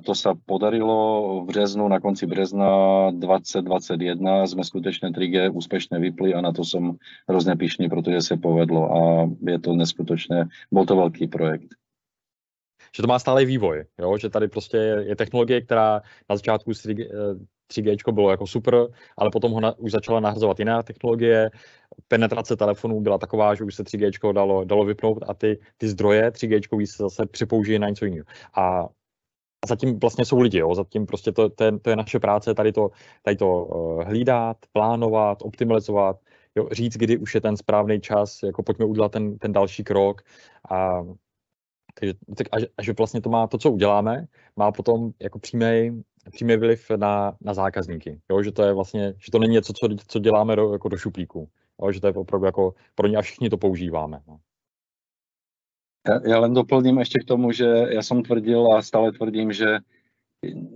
to 0.05 0.13
sa 0.13 0.37
podarilo 0.37 1.41
v 1.41 1.49
březnu, 1.49 1.81
na 1.89 1.97
konci 1.97 2.29
března 2.29 2.69
2021 3.17 4.45
sme 4.45 4.61
skutečne 4.61 5.09
3G 5.09 5.49
úspešne 5.49 5.97
vypli 5.97 6.37
a 6.37 6.45
na 6.45 6.53
to 6.53 6.61
som 6.61 7.01
hrozne 7.25 7.57
pyšný, 7.57 7.89
protože 7.89 8.21
se 8.21 8.35
povedlo 8.37 8.85
a 8.85 8.99
je 9.41 9.59
to 9.59 9.73
neskutočné, 9.73 10.45
bol 10.69 10.85
to 10.85 10.93
veľký 10.93 11.25
projekt 11.25 11.73
že 12.95 13.03
to 13.03 13.07
má 13.07 13.19
stále 13.19 13.45
vývoj, 13.45 13.85
jo? 13.99 14.17
že 14.17 14.29
tady 14.29 14.47
prostě 14.47 14.77
je, 14.77 15.15
technologie, 15.15 15.61
která 15.61 16.01
na 16.29 16.35
začátku 16.35 16.71
3G, 16.71 17.07
3G 17.71 18.13
bylo 18.13 18.31
jako 18.31 18.47
super, 18.47 18.87
ale 19.17 19.29
potom 19.29 19.51
ho 19.51 19.59
na, 19.59 19.77
už 19.77 19.91
začala 19.91 20.19
nahrazovat 20.19 20.59
jiná 20.59 20.83
technologie. 20.83 21.49
Penetrace 22.07 22.55
telefonů 22.55 23.01
byla 23.01 23.17
taková, 23.17 23.55
že 23.55 23.63
už 23.63 23.75
se 23.75 23.83
3G 23.83 24.33
dalo, 24.33 24.65
dalo 24.65 24.85
vypnout 24.85 25.23
a 25.27 25.33
ty, 25.33 25.59
ty 25.77 25.87
zdroje 25.87 26.29
3G 26.29 26.85
se 26.85 27.03
zase 27.03 27.25
připoužijí 27.25 27.79
na 27.79 27.89
něco 27.89 28.05
jiného. 28.05 28.25
A 28.55 28.87
zatím 29.67 29.99
vlastně 29.99 30.25
jsou 30.25 30.39
lidi, 30.39 30.57
jo? 30.57 30.75
zatím 30.75 31.05
prostě 31.05 31.31
to, 31.31 31.49
to, 31.49 31.63
je, 31.63 31.79
to 31.79 31.89
je 31.89 31.95
naše 31.95 32.19
práce, 32.19 32.53
tady 32.53 32.71
to, 32.71 32.89
tady 33.23 33.35
to 33.35 33.65
uh, 33.65 34.03
hlídat, 34.03 34.57
plánovat, 34.71 35.37
optimalizovat, 35.41 36.17
jo? 36.55 36.69
říct, 36.71 36.97
kdy 36.97 37.17
už 37.17 37.35
je 37.35 37.41
ten 37.41 37.57
správný 37.57 38.01
čas, 38.01 38.43
jako 38.43 38.63
pojďme 38.63 38.85
udělat 38.85 39.11
ten, 39.11 39.37
ten 39.37 39.51
další 39.51 39.83
krok 39.83 40.21
a 40.71 41.01
takže, 41.93 42.13
tak 42.35 42.47
a, 42.51 42.57
a 42.77 42.83
že 42.83 42.93
vlastně 42.97 43.21
to 43.21 43.29
má 43.29 43.47
to, 43.47 43.57
co 43.57 43.71
uděláme, 43.71 44.25
má 44.55 44.71
potom 44.71 45.11
jako 45.19 45.39
přímý 45.39 46.03
přímý 46.31 46.55
vliv 46.55 46.89
na, 46.95 47.35
na 47.41 47.53
zákazníky. 47.53 48.21
Jo? 48.31 48.43
Že 48.43 48.51
to 48.51 48.63
je 48.63 48.73
vlastně, 48.73 49.13
že 49.17 49.31
to 49.31 49.39
není 49.39 49.53
něco, 49.53 49.73
co, 49.73 49.87
co 50.07 50.19
děláme 50.19 50.55
do, 50.55 50.73
jako 50.73 50.89
do 50.89 50.97
šuplíku. 50.97 51.49
Jo? 51.81 51.91
Že 51.91 52.01
to 52.01 52.07
je 52.07 52.13
opravdu 52.13 52.45
jako 52.45 52.73
pro 52.95 53.07
ně 53.07 53.17
a 53.17 53.21
všichni 53.21 53.49
to 53.49 53.57
používáme. 53.57 54.21
No. 54.27 54.39
Ja, 56.07 56.15
ja 56.23 56.37
len 56.39 56.55
doplním 56.55 57.03
ešte 57.03 57.19
k 57.19 57.27
tomu, 57.27 57.51
že 57.51 57.67
ja 57.67 57.99
som 57.99 58.23
tvrdil 58.23 58.71
a 58.71 58.79
stále 58.79 59.11
tvrdím, 59.11 59.51
že 59.51 59.83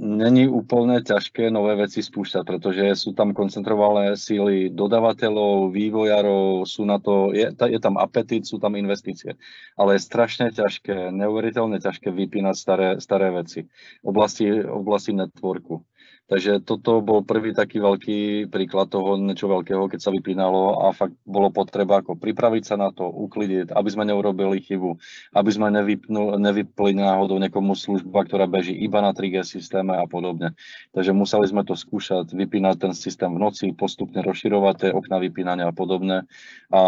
Není 0.04 0.52
úplne 0.52 1.00
ťažké 1.00 1.48
nové 1.48 1.80
veci 1.80 2.04
spúšťať, 2.04 2.44
pretože 2.44 2.84
sú 3.00 3.16
tam 3.16 3.32
koncentrované 3.32 4.20
síly 4.20 4.68
dodavateľov, 4.68 5.72
vývojarov, 5.72 6.68
sú 6.68 6.84
na 6.84 7.00
to, 7.00 7.32
je, 7.32 7.48
je 7.48 7.80
tam 7.80 7.96
apetit, 7.96 8.44
sú 8.44 8.60
tam 8.60 8.76
investície. 8.76 9.40
Ale 9.80 9.96
je 9.96 10.04
strašne 10.04 10.52
ťažké, 10.52 11.16
neuveriteľne 11.16 11.80
ťažké 11.80 12.12
vypínať 12.12 12.56
staré, 12.60 12.90
staré 13.00 13.32
veci 13.32 13.64
oblasti, 14.04 14.52
oblasti 14.52 15.16
networku. 15.16 15.80
Takže 16.24 16.64
toto 16.64 17.04
bol 17.04 17.20
prvý 17.28 17.52
taký 17.52 17.84
veľký 17.84 18.48
príklad 18.48 18.88
toho 18.88 19.20
niečo 19.20 19.52
veľkého, 19.52 19.92
keď 19.92 20.00
sa 20.00 20.08
vypínalo 20.08 20.88
a 20.88 20.96
fakt 20.96 21.20
bolo 21.28 21.52
potreba 21.52 22.00
ako 22.00 22.16
pripraviť 22.16 22.64
sa 22.64 22.76
na 22.80 22.96
to, 22.96 23.04
uklidiť, 23.04 23.76
aby 23.76 23.90
sme 23.92 24.08
neurobili 24.08 24.64
chybu, 24.64 24.96
aby 25.36 25.50
sme 25.52 25.68
nevypnul, 25.68 26.40
nevypli 26.40 26.96
náhodou 26.96 27.44
niekomu 27.44 27.76
služba, 27.76 28.24
ktorá 28.24 28.48
beží 28.48 28.72
iba 28.72 29.04
na 29.04 29.12
3G 29.12 29.44
systéme 29.44 30.00
a 30.00 30.08
podobne. 30.08 30.56
Takže 30.96 31.12
museli 31.12 31.44
sme 31.44 31.68
to 31.68 31.76
skúšať, 31.76 32.32
vypínať 32.32 32.76
ten 32.80 32.94
systém 32.96 33.28
v 33.28 33.44
noci, 33.44 33.76
postupne 33.76 34.24
rozširovať 34.24 34.76
tie 34.80 34.90
okna 34.96 35.20
vypínania 35.20 35.68
a 35.68 35.76
podobne. 35.76 36.24
A 36.72 36.82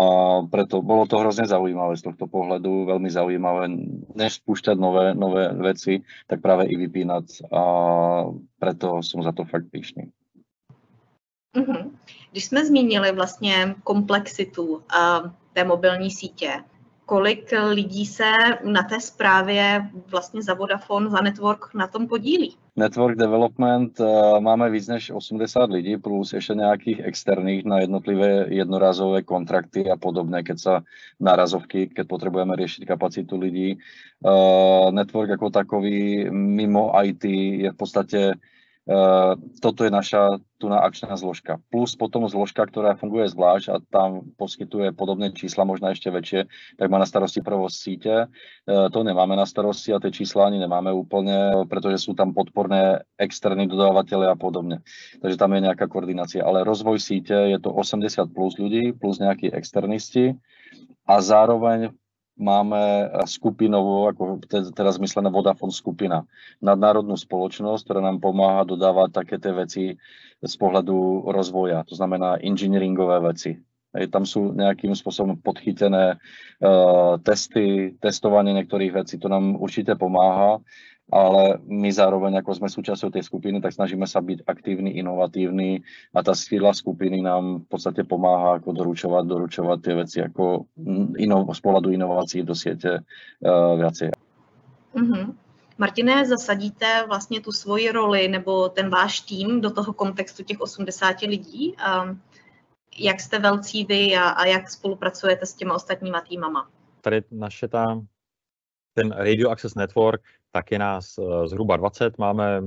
preto 0.47 0.79
bolo 0.79 1.11
to 1.11 1.19
hrozne 1.19 1.43
zaujímavé 1.43 1.99
z 1.99 2.07
tohto 2.07 2.31
pohľadu, 2.31 2.87
veľmi 2.87 3.11
zaujímavé, 3.11 3.67
než 4.15 4.39
spúšťať 4.39 4.79
nové, 4.79 5.11
nové 5.11 5.51
veci, 5.59 6.07
tak 6.31 6.39
práve 6.39 6.71
i 6.71 6.79
vypínať. 6.79 7.51
A 7.51 7.61
preto 8.55 9.03
som 9.03 9.21
za 9.21 9.34
to 9.35 9.43
fakt 9.43 9.67
píšný. 9.71 10.11
Mm-hmm. 11.55 11.91
Když 12.31 12.45
jsme 12.45 12.65
zmínili 12.65 13.11
vlastně 13.11 13.75
komplexitu 13.83 14.63
uh, 14.75 14.81
té 15.53 15.63
mobilní 15.63 16.11
sítě, 16.11 16.49
kolik 17.05 17.53
lidí 17.69 18.05
se 18.05 18.31
na 18.63 18.83
té 18.83 18.99
zprávě 18.99 19.89
vlastně 20.07 20.41
za 20.41 20.53
Vodafone, 20.53 21.09
za 21.09 21.21
Network 21.21 21.73
na 21.73 21.87
tom 21.87 22.07
podílí? 22.07 22.55
Network 22.75 23.17
development 23.17 23.99
uh, 23.99 24.39
máme 24.39 24.69
víc 24.69 24.87
než 24.87 25.11
80 25.11 25.69
lidí 25.69 25.97
plus 25.97 26.33
ještě 26.33 26.53
nějakých 26.53 26.99
externých 26.99 27.65
na 27.65 27.79
jednotlivé 27.79 28.45
jednorazové 28.49 29.21
kontrakty 29.21 29.91
a 29.91 29.95
podobné, 29.95 30.43
keď 30.43 30.59
sa 30.59 30.83
nárazovky, 31.19 31.87
keď 31.87 32.07
potrebujeme 32.07 32.51
riešiť 32.55 32.83
kapacitu 32.83 33.39
lidí. 33.39 33.79
Uh, 34.19 34.91
network 34.91 35.29
jako 35.29 35.49
takový 35.49 36.27
mimo 36.31 36.91
IT 37.03 37.23
je 37.63 37.71
v 37.71 37.77
podstatě 37.77 38.19
Eh, 38.31 38.35
toto 39.61 39.81
je 39.81 39.89
naša 39.89 40.37
tuná 40.61 40.85
akčná 40.85 41.17
zložka. 41.17 41.57
Plus 41.73 41.97
potom 41.97 42.29
zložka, 42.29 42.63
ktorá 42.69 42.93
funguje 42.93 43.25
zvlášť 43.27 43.65
a 43.73 43.75
tam 43.89 44.29
poskytuje 44.37 44.93
podobné 44.93 45.33
čísla, 45.33 45.65
možno 45.65 45.89
ešte 45.89 46.13
väčšie, 46.13 46.45
tak 46.77 46.87
má 46.93 47.01
na 47.01 47.09
starosti 47.09 47.41
provoz 47.41 47.75
sítě. 47.81 48.29
Eh, 48.29 48.89
to 48.89 49.03
nemáme 49.03 49.35
na 49.35 49.45
starosti 49.45 49.93
a 49.93 49.99
tie 49.99 50.11
čísla 50.11 50.47
ani 50.47 50.61
nemáme 50.61 50.93
úplne, 50.93 51.65
pretože 51.65 52.05
sú 52.05 52.13
tam 52.13 52.33
podporné 52.33 53.01
externí 53.17 53.67
dodávateľe 53.67 54.29
a 54.29 54.35
podobne. 54.37 54.85
Takže 55.21 55.37
tam 55.37 55.53
je 55.53 55.65
nejaká 55.65 55.89
koordinácia. 55.89 56.45
Ale 56.45 56.63
rozvoj 56.63 56.99
sítě 56.99 57.33
je 57.33 57.59
to 57.59 57.73
80 57.73 58.33
plus 58.33 58.57
ľudí, 58.61 58.93
plus 58.93 59.17
nejakí 59.17 59.49
externisti 59.49 60.37
a 61.09 61.21
zároveň 61.21 61.89
máme 62.35 63.11
skupinovú, 63.25 64.11
ako 64.11 64.43
teraz 64.75 64.99
myslená 64.99 65.31
Vodafone 65.31 65.71
skupina, 65.71 66.27
nadnárodnú 66.59 67.15
spoločnosť, 67.15 67.81
ktorá 67.87 68.01
nám 68.03 68.19
pomáha 68.19 68.67
dodávať 68.67 69.09
také 69.15 69.35
tie 69.39 69.53
veci 69.55 69.83
z 70.43 70.55
pohľadu 70.59 71.31
rozvoja, 71.31 71.87
to 71.87 71.95
znamená 71.95 72.43
engineeringové 72.43 73.23
veci. 73.23 73.55
Tam 74.11 74.27
sú 74.27 74.51
nejakým 74.51 74.91
spôsobom 74.91 75.39
podchytené 75.39 76.19
uh, 76.19 77.15
testy, 77.23 77.95
testovanie 77.95 78.51
niektorých 78.51 78.91
vecí, 78.91 79.15
to 79.15 79.31
nám 79.31 79.55
určite 79.55 79.95
pomáha 79.95 80.59
ale 81.11 81.61
my 81.69 81.89
zároveň, 81.93 82.41
ako 82.41 82.51
sme 82.57 82.69
súčasťou 82.69 83.13
tej 83.13 83.21
skupiny, 83.21 83.61
tak 83.61 83.77
snažíme 83.77 84.09
sa 84.09 84.25
byť 84.25 84.41
aktívni, 84.49 84.97
inovatívni 84.97 85.85
a 86.17 86.25
tá 86.25 86.33
síla 86.33 86.73
skupiny 86.73 87.21
nám 87.21 87.61
v 87.61 87.67
podstate 87.69 88.01
pomáha 88.01 88.57
ako 88.57 88.73
doručovať, 88.73 89.23
doručovať 89.29 89.77
tie 89.85 89.93
veci 89.93 90.17
ako 90.25 90.65
ino, 91.21 91.45
z 91.45 91.61
pohľadu 91.61 91.93
inovácií 91.93 92.41
do 92.41 92.57
siete 92.57 93.05
uh, 93.05 93.73
viacej. 93.77 94.17
Mm-hmm. 94.97 95.25
Martine, 95.77 96.25
zasadíte 96.25 97.03
vlastně 97.07 97.41
tu 97.41 97.51
svoji 97.51 97.91
roli 97.91 98.27
nebo 98.27 98.69
ten 98.69 98.89
váš 98.89 99.19
tým 99.19 99.61
do 99.61 99.71
toho 99.71 99.93
kontextu 99.93 100.43
těch 100.43 100.61
80 100.61 101.21
lidí? 101.21 101.75
Um, 101.75 102.21
jak 102.99 103.19
jste 103.19 103.39
velcí 103.39 103.85
vy 103.85 104.15
a, 104.15 104.29
a 104.29 104.45
jak 104.45 104.69
spolupracujete 104.69 105.45
s 105.45 105.53
těma 105.53 105.75
ostatníma 105.75 106.21
týmama? 106.21 106.69
Tady 107.01 107.21
naše 107.31 107.67
ta, 107.67 108.01
ten 108.95 109.11
Radio 109.11 109.49
Access 109.49 109.75
Network 109.75 110.21
tak 110.51 110.71
je 110.71 110.79
nás 110.79 111.17
eh, 111.17 111.47
zhruba 111.47 111.77
20. 111.77 112.17
Máme 112.17 112.61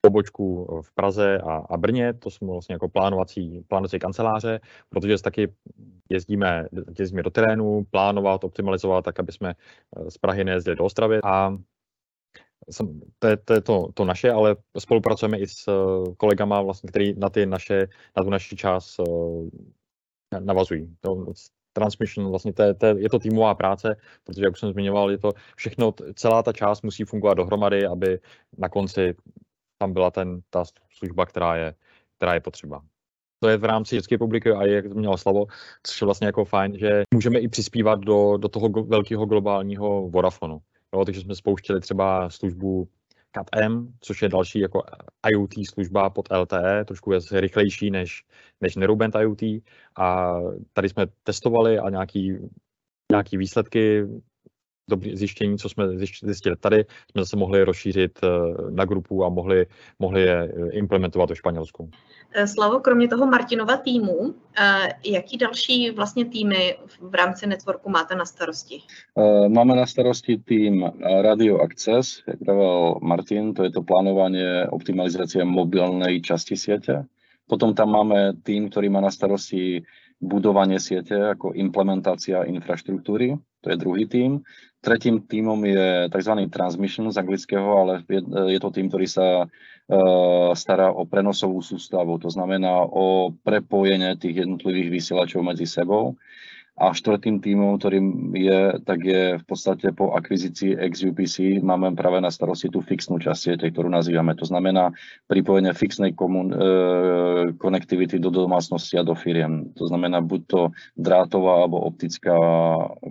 pobočku 0.00 0.66
v 0.82 0.94
Praze 0.94 1.38
a, 1.38 1.52
a 1.56 1.76
Brně, 1.76 2.14
to 2.14 2.30
jsme 2.30 2.46
vlastně 2.46 2.72
jako 2.72 2.88
plánovací, 2.88 3.64
plánovací 3.68 3.98
kanceláře, 3.98 4.60
protože 4.88 5.22
taky 5.22 5.52
jezdíme, 6.08 6.66
jezdíme 6.98 7.22
do 7.22 7.30
terénu, 7.30 7.84
plánovat, 7.90 8.44
optimalizovat, 8.44 9.04
tak 9.04 9.20
aby 9.20 9.32
jsme 9.32 9.54
eh, 9.54 10.10
z 10.10 10.18
Prahy 10.18 10.44
nejezdili 10.44 10.76
do 10.76 10.84
Ostravy 10.84 11.18
a 11.24 11.56
to 13.18 13.26
je, 13.26 13.36
to, 13.36 13.54
je 13.54 13.60
to, 13.60 13.88
to 13.94 14.04
naše, 14.04 14.30
ale 14.30 14.56
spolupracujeme 14.78 15.38
i 15.38 15.46
s 15.46 15.68
eh, 15.68 16.14
kolegama, 16.16 16.62
vlastně, 16.62 16.88
který 16.88 17.14
na, 17.14 17.30
ty 17.30 17.46
naše, 17.46 17.88
na 18.16 18.22
tu 18.24 18.30
naši 18.30 18.56
část 18.56 19.00
navazují. 20.40 20.96
To, 21.00 21.32
transmission, 21.76 22.30
vlastně 22.30 22.52
to 22.52 22.62
je, 22.62 22.74
to 22.74 22.86
je 22.86 23.08
to 23.08 23.18
týmová 23.18 23.54
práce, 23.54 23.96
protože 24.24 24.44
jak 24.44 24.52
už 24.52 24.60
jsem 24.60 24.72
zmiňoval, 24.72 25.10
je 25.10 25.18
to 25.18 25.32
všechno, 25.56 25.92
celá 26.14 26.42
ta 26.42 26.52
část 26.52 26.82
musí 26.82 27.04
fungovat 27.04 27.34
dohromady, 27.34 27.86
aby 27.86 28.18
na 28.58 28.68
konci 28.68 29.14
tam 29.78 29.92
byla 29.92 30.10
ten, 30.10 30.40
ta 30.50 30.64
služba, 30.90 31.26
která 31.26 31.56
je, 31.56 31.74
která 32.16 32.34
je 32.34 32.40
potřeba. 32.40 32.80
To 33.40 33.48
je 33.48 33.56
v 33.56 33.64
rámci 33.64 33.96
České 33.96 34.14
republiky 34.14 34.50
a 34.50 34.64
jak 34.64 34.88
to 34.88 34.94
mělo 34.94 35.18
slovo, 35.18 35.46
což 35.82 36.00
je 36.00 36.04
vlastně 36.04 36.26
jako 36.26 36.44
fajn, 36.44 36.78
že 36.78 37.02
můžeme 37.14 37.38
i 37.38 37.48
přispívat 37.48 38.00
do, 38.00 38.36
do 38.36 38.48
toho 38.48 38.68
velkého 38.68 39.26
globálního 39.26 40.08
Vodafonu. 40.08 40.58
Jo, 40.94 41.04
takže 41.04 41.20
jsme 41.20 41.34
spouštěli 41.34 41.80
třeba 41.80 42.30
službu 42.30 42.88
CAT-M, 43.36 43.92
což 44.00 44.22
je 44.22 44.28
další 44.28 44.58
jako 44.60 44.82
IoT 45.30 45.52
služba 45.74 46.10
pod 46.10 46.28
LTE, 46.30 46.84
trošku 46.84 47.12
je 47.12 47.20
rychlejší 47.32 47.90
než, 47.90 48.24
než 48.60 48.76
Nerubent 48.76 49.14
IoT. 49.14 49.42
A 49.98 50.34
tady 50.72 50.88
jsme 50.88 51.06
testovali 51.22 51.78
a 51.78 51.90
nějaký, 51.90 52.32
nějaký 53.12 53.36
výsledky 53.36 54.06
dobrý 54.88 55.16
zjištění, 55.16 55.58
co 55.58 55.68
jsme 55.68 55.88
zjistili 56.22 56.56
tady, 56.56 56.84
jsme 57.10 57.22
zase 57.22 57.36
mohli 57.36 57.64
rozšířit 57.64 58.18
eh, 58.22 58.28
na 58.70 58.84
grupu 58.84 59.24
a 59.24 59.28
mohli, 59.28 59.66
mohli 59.98 60.22
je 60.22 60.52
implementovat 60.72 61.28
do 61.28 61.34
Španělsku. 61.34 61.90
Eh, 62.34 62.46
Slavo, 62.46 62.80
kromě 62.80 63.08
toho 63.08 63.26
Martinova 63.26 63.76
týmu, 63.76 64.34
eh, 64.60 64.88
jaký 65.06 65.36
další 65.36 65.90
vlastně 65.90 66.24
týmy 66.24 66.78
v 67.00 67.14
rámci 67.14 67.46
networku 67.46 67.90
máte 67.90 68.14
na 68.14 68.24
starosti? 68.24 68.82
Máme 69.48 69.76
na 69.76 69.86
starosti 69.86 70.36
tým 70.36 70.90
Radio 71.22 71.58
Access, 71.58 72.22
jak 72.26 72.38
povedal 72.38 72.98
Martin, 73.02 73.54
to 73.54 73.64
je 73.64 73.70
to 73.70 73.82
plánovanie 73.82 74.66
optimalizácie 74.70 75.44
mobilnej 75.44 76.20
časti 76.20 76.56
siete. 76.56 77.04
Potom 77.46 77.74
tam 77.74 77.94
máme 77.94 78.34
tým, 78.42 78.66
ktorý 78.70 78.90
má 78.90 79.00
na 79.00 79.10
starosti 79.10 79.86
budovanie 80.16 80.80
siete 80.80 81.36
ako 81.36 81.52
implementácia 81.52 82.48
infraštruktúry, 82.48 83.36
to 83.60 83.66
je 83.68 83.76
druhý 83.76 84.04
tým. 84.08 84.40
Tretím 84.80 85.26
týmom 85.26 85.58
je 85.66 86.06
tzv. 86.08 86.32
transmission 86.48 87.10
z 87.10 87.20
anglického, 87.20 87.68
ale 87.76 87.92
je, 88.06 88.22
je 88.54 88.58
to 88.62 88.70
tým, 88.70 88.86
ktorý 88.86 89.06
sa 89.10 89.44
uh, 89.44 90.50
stará 90.54 90.94
o 90.94 91.04
prenosovú 91.04 91.60
sústavu, 91.60 92.16
to 92.22 92.30
znamená 92.30 92.86
o 92.86 93.34
prepojenie 93.34 94.16
tých 94.16 94.46
jednotlivých 94.46 94.88
vysielačov 94.94 95.42
medzi 95.42 95.66
sebou. 95.66 96.14
A 96.76 96.92
štvrtým 96.92 97.40
týmom, 97.40 97.80
ktorým 97.80 98.36
je, 98.36 98.76
tak 98.84 99.00
je 99.00 99.40
v 99.40 99.44
podstate 99.48 99.96
po 99.96 100.12
akvizícii 100.12 100.76
XUPC 100.76 101.64
máme 101.64 101.96
práve 101.96 102.20
na 102.20 102.28
starosti 102.28 102.68
tú 102.68 102.84
fixnú 102.84 103.16
časť 103.16 103.40
siete, 103.40 103.66
ktorú 103.72 103.88
nazývame. 103.88 104.36
To 104.36 104.44
znamená 104.44 104.92
pripojenie 105.24 105.72
fixnej 105.72 106.12
e, 106.12 106.16
konektivity 107.56 108.20
do 108.20 108.28
domácnosti 108.28 109.00
a 109.00 109.08
do 109.08 109.16
firiem. 109.16 109.72
To 109.80 109.88
znamená 109.88 110.20
buď 110.20 110.40
to 110.44 110.60
drátová 111.00 111.64
alebo 111.64 111.80
optická 111.80 112.36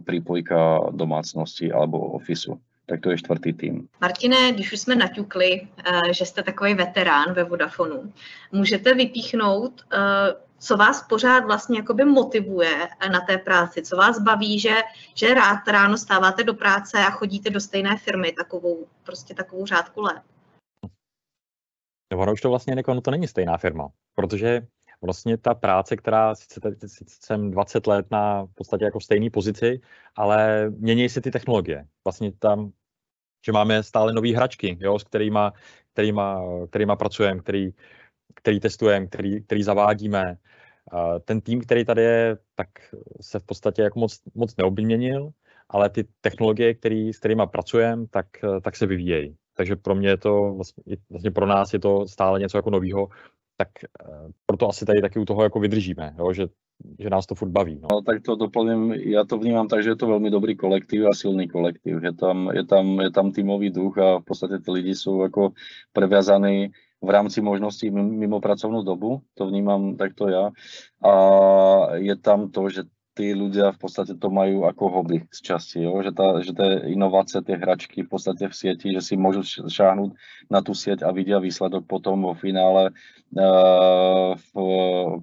prípojka 0.06 0.94
domácnosti 0.94 1.74
alebo 1.74 2.22
ofisu 2.22 2.62
tak 2.86 3.02
to 3.02 3.10
je 3.10 3.18
čtvrtý 3.18 3.54
tým. 3.54 3.88
Martine, 4.02 4.52
když 4.54 4.74
už 4.74 4.80
jsme 4.80 4.96
naťukli, 4.96 5.62
eh, 5.62 6.14
že 6.14 6.26
jste 6.26 6.44
takový 6.44 6.74
veterán 6.74 7.34
ve 7.34 7.44
Vodafonu, 7.44 8.14
můžete 8.52 8.94
vypíchnout 8.94 9.82
eh, 9.94 9.98
co 10.60 10.78
vás 10.78 11.04
pořád 11.10 11.46
vlastně 11.46 11.78
jakoby 11.78 12.06
motivuje 12.06 12.88
na 13.12 13.22
té 13.22 13.38
práci, 13.38 13.82
co 13.82 13.96
vás 13.96 14.20
baví, 14.20 14.60
že, 14.60 14.76
že 15.16 15.34
rád 15.34 15.68
ráno 15.68 15.98
stáváte 15.98 16.44
do 16.44 16.54
práce 16.54 16.98
a 16.98 17.10
chodíte 17.10 17.50
do 17.50 17.60
stejné 17.60 17.98
firmy 17.98 18.32
takovou, 18.32 18.88
prostě 19.04 19.34
takovou 19.34 19.66
řádku 19.66 20.02
let. 20.02 20.22
No, 22.12 22.20
ono 22.20 22.34
už 22.34 22.42
to 22.42 22.50
vlastně 22.50 22.74
jako, 22.78 22.94
no 22.94 23.02
to 23.02 23.12
není 23.12 23.28
stejná 23.28 23.58
firma, 23.58 23.88
protože 24.16 24.68
vlastně 25.02 25.38
ta 25.38 25.54
práce, 25.54 25.96
která 25.96 26.36
sice, 26.36 26.60
sice 26.86 27.16
jsem 27.20 27.52
20 27.52 27.88
let 27.88 28.06
na 28.12 28.44
v 28.44 28.54
podstatě 28.56 28.86
jako 28.86 29.00
stejné 29.00 29.30
pozici, 29.30 29.82
ale 30.16 30.70
mění 30.70 31.10
se 31.10 31.22
ty 31.22 31.32
technologie. 31.32 31.88
Vlastně 32.06 32.32
tam 32.32 32.72
že 33.46 33.52
máme 33.52 33.84
stále 33.84 34.14
nové 34.14 34.36
hračky, 34.36 34.78
jo, 34.80 35.00
s 35.00 35.04
kterými 35.04 35.40
kterýma, 35.94 36.44
kterýma 36.70 36.96
pracujeme, 36.96 37.42
který, 37.42 37.72
který 38.34 38.60
testujeme, 38.60 39.08
který, 39.08 39.44
který 39.44 39.64
zavádíme. 39.64 40.38
Ten 41.26 41.42
tým, 41.42 41.62
který 41.62 41.86
tady 41.86 42.02
je, 42.02 42.38
tak 42.56 42.68
se 43.22 43.40
v 43.40 43.44
podstatě 43.44 43.82
jako 43.82 44.00
moc, 44.00 44.22
moc 44.36 44.56
neobměnil, 44.56 45.30
ale 45.70 45.90
ty 45.90 46.08
technologie, 46.22 46.74
který, 46.74 47.14
s 47.14 47.20
kterými 47.20 47.44
pracujeme, 47.52 48.06
tak, 48.10 48.28
tak 48.62 48.76
se 48.76 48.86
vyvíjejí. 48.86 49.36
Takže 49.58 49.76
pro 49.76 49.96
mě 49.96 50.10
je 50.10 50.18
to, 50.18 50.54
vlastně, 50.54 50.98
vlastně 51.10 51.32
pro 51.32 51.46
nás 51.46 51.74
je 51.74 51.80
to 51.80 52.08
stále 52.08 52.40
něco 52.40 52.58
jako 52.58 52.70
novýho, 52.70 53.08
tak 53.58 53.68
proto 54.46 54.70
asi 54.70 54.86
tady 54.86 55.02
taky 55.02 55.20
u 55.20 55.26
toho 55.26 55.44
jako 55.44 55.60
vydržíme, 55.60 56.16
jo, 56.18 56.34
že 56.34 56.48
že 57.00 57.10
nás 57.10 57.26
to 57.26 57.36
furt 57.36 57.50
baví. 57.50 57.80
No. 57.82 57.88
no 57.92 58.02
tak 58.02 58.22
to 58.22 58.36
doplním, 58.36 58.94
já 58.94 59.24
to 59.24 59.38
vnímám 59.38 59.68
tak, 59.68 59.84
že 59.84 59.90
je 59.90 59.96
to 59.96 60.08
velmi 60.08 60.32
dobrý 60.32 60.56
kolektiv 60.56 61.06
a 61.06 61.14
silný 61.14 61.48
kolektiv. 61.48 62.04
Je 62.04 62.14
tam, 62.14 62.50
je 62.54 62.66
tam, 62.66 63.00
je 63.00 63.12
tam 63.12 63.32
týmový 63.32 63.70
duch 63.70 63.98
a 63.98 64.20
v 64.20 64.24
podstatě 64.24 64.58
ty 64.58 64.72
lidi 64.72 64.96
jsou 64.96 65.22
jako 65.22 65.52
previazaní 65.94 66.70
v 67.06 67.10
rámci 67.10 67.42
možností 67.42 67.92
mimo 67.92 68.42
pracovnou 68.42 68.84
dobu, 68.84 69.22
to 69.34 69.48
vnímám 69.48 69.96
takto 69.96 70.28
já. 70.28 70.52
A 71.06 71.14
je 71.96 72.16
tam 72.16 72.52
to, 72.52 72.70
že 72.70 72.84
tí 73.16 73.32
ľudia 73.32 73.72
v 73.72 73.80
podstate 73.80 74.20
to 74.20 74.28
majú 74.28 74.68
ako 74.68 74.92
hobby 74.92 75.24
z 75.32 75.40
časti, 75.40 75.88
jo? 75.88 76.04
Že, 76.04 76.12
tá, 76.12 76.28
že 76.44 76.52
tie 76.52 76.92
inovácie, 76.92 77.40
tie 77.40 77.56
hračky 77.56 78.04
v 78.04 78.12
podstate 78.12 78.52
v 78.52 78.54
sieti, 78.54 78.92
že 78.92 79.00
si 79.00 79.16
môžu 79.16 79.48
šáhnuť 79.48 80.12
na 80.52 80.60
tú 80.60 80.76
sieť 80.76 81.08
a 81.08 81.16
vidia 81.16 81.40
výsledok 81.40 81.88
potom 81.88 82.28
vo 82.28 82.36
finále 82.36 82.92
v 83.36 84.52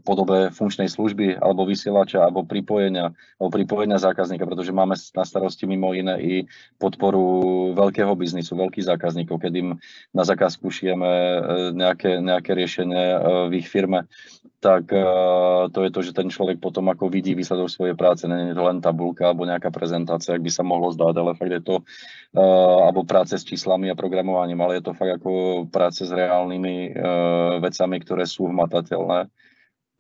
podobe 0.05 0.53
funkčnej 0.53 0.85
služby 0.93 1.41
alebo 1.41 1.65
vysielača 1.65 2.21
alebo 2.21 2.45
pripojenia, 2.45 3.17
alebo 3.41 3.51
pripojenia 3.51 3.97
zákazníka, 3.97 4.45
pretože 4.45 4.69
máme 4.69 4.93
na 5.17 5.25
starosti 5.25 5.65
mimo 5.65 5.97
iné 5.97 6.21
i 6.21 6.35
podporu 6.77 7.73
veľkého 7.73 8.13
biznisu, 8.13 8.53
veľkých 8.53 8.85
zákazníkov, 8.85 9.41
keď 9.41 9.53
im 9.57 9.69
na 10.13 10.29
zákazku 10.29 10.69
šijeme 10.69 11.09
e, 11.09 11.41
nejaké, 11.73 12.21
nejaké 12.21 12.53
riešenie 12.53 13.05
e, 13.17 13.19
v 13.49 13.53
ich 13.65 13.69
firme, 13.73 14.05
tak 14.63 14.95
uh, 14.95 15.67
to 15.75 15.83
je 15.83 15.91
to, 15.91 16.01
že 16.07 16.15
ten 16.15 16.31
človek 16.31 16.63
potom 16.63 16.87
ako 16.87 17.11
vidí 17.11 17.35
výsledok 17.35 17.67
svojej 17.67 17.99
práce, 17.99 18.31
není 18.31 18.55
to 18.55 18.63
len 18.63 18.79
tabulka 18.79 19.27
alebo 19.27 19.43
nejaká 19.43 19.75
prezentácia, 19.75 20.39
ak 20.39 20.47
by 20.47 20.51
sa 20.55 20.63
mohlo 20.63 20.95
zdať, 20.95 21.15
ale 21.19 21.35
fakt 21.35 21.51
je 21.51 21.63
to, 21.67 21.77
alebo 22.87 23.03
práce 23.03 23.35
s 23.35 23.43
číslami 23.43 23.91
a 23.91 23.99
programovaním, 23.99 24.63
ale 24.63 24.79
je 24.79 24.87
to 24.87 24.95
fakt 24.95 25.19
ako 25.19 25.67
práce 25.67 26.07
s 26.07 26.13
reálnymi 26.15 26.95
vecami, 27.59 27.97
ktoré 28.03 28.27
sú 28.27 28.51
hmatateľné 28.51 29.31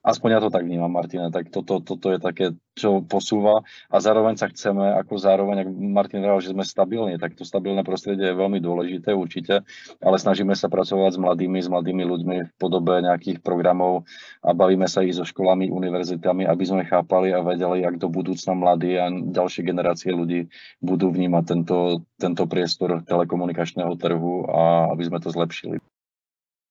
Aspoň 0.03 0.29
ja 0.35 0.41
to 0.43 0.51
tak 0.51 0.67
vnímam, 0.67 0.91
Martina, 0.91 1.31
tak 1.31 1.55
toto, 1.55 1.79
toto 1.79 2.11
je 2.11 2.19
také, 2.19 2.59
čo 2.75 3.07
posúva 3.07 3.62
a 3.87 4.03
zároveň 4.03 4.35
sa 4.35 4.51
chceme, 4.51 4.99
ako 4.99 5.15
zároveň, 5.15 5.62
ak 5.62 5.69
Martin 5.71 6.27
hovoril, 6.27 6.43
že 6.43 6.51
sme 6.51 6.67
stabilní, 6.67 7.23
tak 7.23 7.38
to 7.38 7.47
stabilné 7.47 7.87
prostredie 7.87 8.35
je 8.35 8.35
veľmi 8.35 8.59
dôležité 8.59 9.15
určite, 9.15 9.62
ale 10.03 10.17
snažíme 10.19 10.59
sa 10.59 10.67
pracovať 10.67 11.15
s 11.15 11.23
mladými, 11.23 11.62
s 11.62 11.71
mladými 11.71 12.03
ľuďmi 12.03 12.37
v 12.51 12.53
podobe 12.59 12.99
nejakých 12.99 13.47
programov 13.47 14.03
a 14.43 14.51
bavíme 14.51 14.91
sa 14.91 15.07
ich 15.07 15.15
so 15.15 15.23
školami, 15.23 15.71
univerzitami, 15.71 16.51
aby 16.51 16.65
sme 16.67 16.83
chápali 16.83 17.31
a 17.31 17.38
vedeli, 17.38 17.87
jak 17.87 18.03
do 18.03 18.11
budúcna 18.11 18.59
mladí 18.59 18.99
a 18.99 19.07
ďalšie 19.07 19.62
generácie 19.62 20.11
ľudí 20.11 20.51
budú 20.83 21.15
vnímať 21.15 21.45
tento, 21.47 22.03
tento 22.19 22.51
priestor 22.51 23.07
telekomunikačného 23.07 23.95
trhu 23.95 24.51
a 24.51 24.91
aby 24.91 25.03
sme 25.07 25.23
to 25.23 25.31
zlepšili 25.31 25.79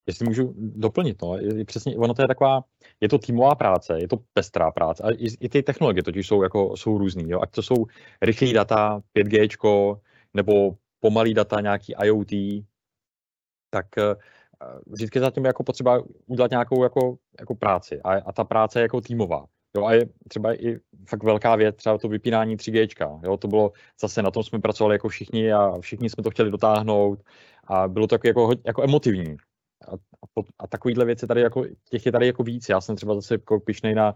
jestli 0.07 0.25
můžu 0.25 0.53
doplnit, 0.57 1.21
no, 1.21 1.37
je, 1.37 1.65
přesně, 1.65 1.97
ono 1.97 2.13
to 2.13 2.21
je 2.21 2.27
taková, 2.27 2.63
je 3.01 3.09
to 3.09 3.17
týmová 3.17 3.55
práce, 3.55 3.97
je 3.99 4.07
to 4.07 4.17
pestrá 4.33 4.71
práce, 4.71 5.03
a 5.03 5.11
i, 5.11 5.27
i 5.39 5.49
ty 5.49 5.63
technologie 5.63 6.03
totiž 6.03 6.27
jsou, 6.27 6.43
jako, 6.43 6.77
jsou 6.77 6.97
různý, 6.97 7.29
jo, 7.29 7.39
ať 7.41 7.51
to 7.51 7.61
jsou 7.61 7.85
rychlé 8.21 8.53
data, 8.53 9.01
5G, 9.15 9.99
nebo 10.33 10.75
pomalý 10.99 11.33
data, 11.33 11.61
nějaký 11.61 11.93
IoT, 12.03 12.31
tak 13.69 13.85
uh, 13.97 14.13
vždycky 14.85 15.19
zatím 15.19 15.45
jako 15.45 15.63
potřeba 15.63 16.03
udělat 16.27 16.51
nějakou 16.51 16.83
jako, 16.83 17.17
jako 17.39 17.55
práci. 17.55 18.01
A, 18.01 18.13
a 18.13 18.31
ta 18.31 18.43
práce 18.43 18.79
je 18.79 18.81
jako 18.81 19.01
týmová. 19.01 19.45
Jo, 19.77 19.85
a 19.85 19.93
je 19.93 20.05
třeba 20.27 20.53
i 20.53 20.79
fakt 21.09 21.23
velká 21.23 21.55
věc, 21.55 21.75
třeba 21.75 21.97
to 21.97 22.07
vypínání 22.07 22.57
3G, 22.57 23.19
jo, 23.23 23.37
to 23.37 23.47
bylo 23.47 23.71
zase 24.01 24.21
na 24.21 24.31
tom 24.31 24.43
jsme 24.43 24.59
pracovali 24.59 24.95
jako 24.95 25.07
všichni 25.09 25.53
a 25.53 25.79
všichni 25.79 26.09
jsme 26.09 26.23
to 26.23 26.31
chtěli 26.31 26.51
dotáhnout 26.51 27.19
a 27.63 27.87
bylo 27.87 28.07
to 28.07 28.15
jako, 28.15 28.27
jako, 28.27 28.51
jako 28.65 28.83
emotivní, 28.83 29.37
a, 29.87 29.93
a, 29.93 30.41
a 30.59 30.67
takovýhle 30.67 31.05
věci 31.05 31.27
tady 31.27 31.41
jako, 31.41 31.65
těch 31.89 32.05
je 32.05 32.11
tady 32.11 32.27
jako 32.27 32.43
víc. 32.43 32.69
Já 32.69 32.81
jsem 32.81 32.95
třeba 32.95 33.15
zase 33.15 33.33
jako 33.33 33.59
pišnej 33.59 33.95
na, 33.95 34.15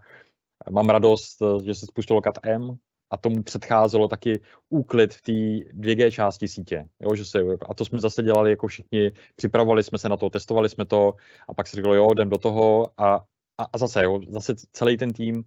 mám 0.69 0.89
radost, 0.89 1.37
že 1.63 1.75
se 1.75 1.85
spustilo 1.85 2.21
CAT 2.21 2.37
M 2.43 2.75
a 3.09 3.17
tomu 3.17 3.43
předcházelo 3.43 4.07
taky 4.07 4.41
úklid 4.69 5.13
v 5.13 5.21
té 5.21 5.31
2G 5.79 6.11
části 6.11 6.47
sítě. 6.47 6.85
Jo, 7.01 7.15
že 7.15 7.25
se, 7.25 7.39
a 7.69 7.73
to 7.73 7.85
jsme 7.85 7.99
zase 7.99 8.23
dělali 8.23 8.49
jako 8.49 8.67
všichni, 8.67 9.11
připravovali 9.35 9.83
jsme 9.83 9.97
se 9.97 10.09
na 10.09 10.17
to, 10.17 10.29
testovali 10.29 10.69
jsme 10.69 10.85
to 10.85 11.13
a 11.49 11.53
pak 11.53 11.67
se 11.67 11.75
říkalo, 11.75 11.95
jo, 11.95 12.07
jdem 12.11 12.29
do 12.29 12.37
toho 12.37 12.87
a 12.97 13.25
a, 13.57 13.63
a 13.73 13.77
zase, 13.77 14.03
jo, 14.03 14.19
zase 14.29 14.55
celý 14.71 14.97
ten 14.97 15.13
tým 15.13 15.43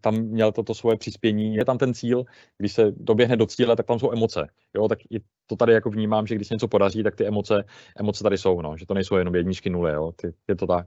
tam 0.00 0.14
měl 0.14 0.52
toto 0.52 0.74
svoje 0.74 0.96
přispění. 0.96 1.54
Je 1.54 1.64
tam 1.64 1.78
ten 1.78 1.94
cíl, 1.94 2.24
když 2.58 2.72
se 2.72 2.92
doběhne 2.96 3.36
do 3.36 3.46
cíle, 3.46 3.76
tak 3.76 3.86
tam 3.86 3.98
jsou 3.98 4.12
emoce. 4.12 4.46
Jo, 4.76 4.88
tak 4.88 4.98
i 5.10 5.20
to 5.46 5.56
tady 5.56 5.72
jako 5.72 5.90
vnímám, 5.90 6.26
že 6.26 6.34
když 6.34 6.50
něco 6.50 6.68
podaří, 6.68 7.02
tak 7.02 7.16
ty 7.16 7.26
emoce, 7.26 7.64
emoce 7.98 8.22
tady 8.22 8.38
jsou, 8.38 8.60
no, 8.62 8.76
že 8.76 8.86
to 8.86 8.94
nejsou 8.94 9.16
jenom 9.16 9.34
jedničky 9.34 9.70
nuly, 9.70 9.92
jo, 9.92 10.12
ty, 10.12 10.34
je 10.48 10.56
to 10.56 10.66
tak. 10.66 10.86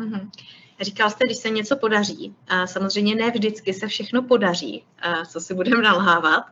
Mm-hmm. 0.00 0.30
Říkal 0.80 1.10
jste, 1.10 1.24
když 1.26 1.36
se 1.36 1.50
něco 1.50 1.76
podaří. 1.76 2.34
A 2.48 2.66
samozřejmě 2.66 3.14
ne 3.14 3.30
vždycky 3.30 3.74
se 3.74 3.86
všechno 3.86 4.22
podaří, 4.22 4.84
co 5.28 5.40
si 5.40 5.54
budeme 5.54 5.82
nalhávat. 5.82 6.44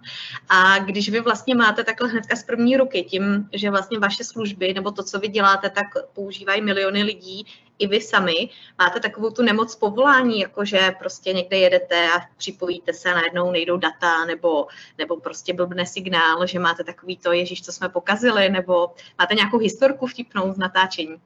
A 0.48 0.78
když 0.78 1.08
vy 1.08 1.20
vlastně 1.20 1.54
máte 1.54 1.84
takhle 1.84 2.08
hnedka 2.08 2.36
z 2.36 2.44
první 2.44 2.76
ruky, 2.76 3.02
tím, 3.02 3.48
že 3.52 3.70
vlastně 3.70 3.98
vaše 3.98 4.24
služby 4.24 4.74
nebo 4.74 4.90
to, 4.90 5.02
co 5.02 5.18
vy 5.18 5.28
děláte, 5.28 5.70
tak 5.70 5.86
používají 6.12 6.62
miliony 6.62 7.02
lidí, 7.02 7.46
i 7.78 7.86
vy 7.86 8.00
sami, 8.00 8.48
máte 8.78 9.00
takovou 9.00 9.30
tu 9.30 9.42
nemoc 9.42 9.76
povolání, 9.76 10.40
jakože 10.40 10.92
prostě 10.98 11.32
někde 11.32 11.58
jedete 11.58 12.08
a 12.12 12.20
připojíte 12.36 12.92
se 12.92 13.10
a 13.12 13.14
najednou 13.14 13.50
nejdou 13.52 13.76
data, 13.76 14.24
nebo, 14.24 14.66
nebo 14.98 15.20
prostě 15.20 15.54
blbne 15.54 15.86
signál, 15.86 16.46
že 16.46 16.58
máte 16.58 16.84
takový 16.84 17.16
to, 17.16 17.32
ježíš, 17.32 17.62
co 17.62 17.72
jsme 17.72 17.88
pokazili, 17.88 18.48
nebo 18.48 18.94
máte 19.18 19.34
nějakou 19.34 19.58
historku 19.58 20.06
vtipnou 20.06 20.52
z 20.52 20.58
natáčení. 20.58 21.16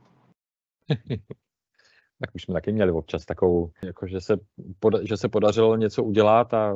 tak 2.23 2.35
už 2.35 2.43
jsme 2.43 2.53
taky 2.53 2.73
měli 2.73 2.93
občas 2.93 3.25
takovou, 3.25 3.71
jako 3.85 4.07
že, 4.07 4.21
se 4.21 4.37
poda- 4.81 5.03
že 5.03 5.17
se 5.17 5.29
podařilo 5.29 5.77
něco 5.77 6.05
udělat 6.05 6.55
a 6.55 6.75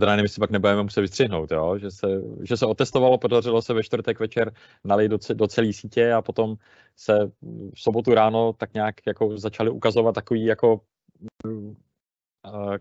teda 0.00 0.12
nevím, 0.12 0.24
jestli 0.24 0.40
pak 0.40 0.50
nebudeme 0.50 0.82
muset 0.82 1.00
vystřihnout, 1.00 1.50
jo? 1.50 1.78
Že, 1.78 1.90
se, 1.90 2.06
že 2.42 2.56
se 2.56 2.66
otestovalo, 2.66 3.18
podařilo 3.18 3.62
se 3.62 3.74
ve 3.74 3.82
čtvrtek 3.82 4.20
večer 4.20 4.52
nalít 4.84 5.10
do, 5.10 5.18
do 5.34 5.46
celé 5.46 5.72
sítě 5.72 6.12
a 6.12 6.22
potom 6.22 6.54
se 6.96 7.30
v 7.74 7.80
sobotu 7.80 8.14
ráno 8.14 8.52
tak 8.52 8.74
nějak 8.74 8.94
jako 9.06 9.38
začali 9.38 9.70
ukazovat 9.70 10.14
takový 10.14 10.44
jako 10.44 10.80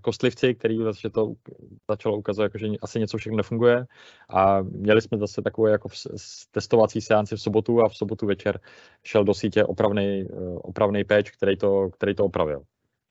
kostlivci, 0.01 0.55
který 0.55 0.83
zase 0.83 1.09
to 1.09 1.33
začalo 1.89 2.17
ukazovat, 2.17 2.43
jako, 2.45 2.57
že 2.57 2.67
asi 2.81 2.99
něco 2.99 3.17
všechno 3.17 3.37
nefunguje 3.37 3.85
a 4.29 4.61
měli 4.61 5.01
jsme 5.01 5.17
zase 5.17 5.41
takové 5.41 5.71
jako 5.71 5.89
testovací 6.51 7.01
seanci 7.01 7.35
v 7.35 7.41
sobotu 7.41 7.81
a 7.81 7.89
v 7.89 7.97
sobotu 7.97 8.25
večer 8.25 8.59
šel 9.03 9.23
do 9.23 9.33
sítě 9.33 9.63
opravný, 9.63 10.27
eh, 10.31 10.35
opravný 10.55 11.03
péč, 11.03 11.31
který 11.31 11.57
to, 11.57 11.89
který 11.89 12.15
to 12.15 12.25
opravil. 12.25 12.63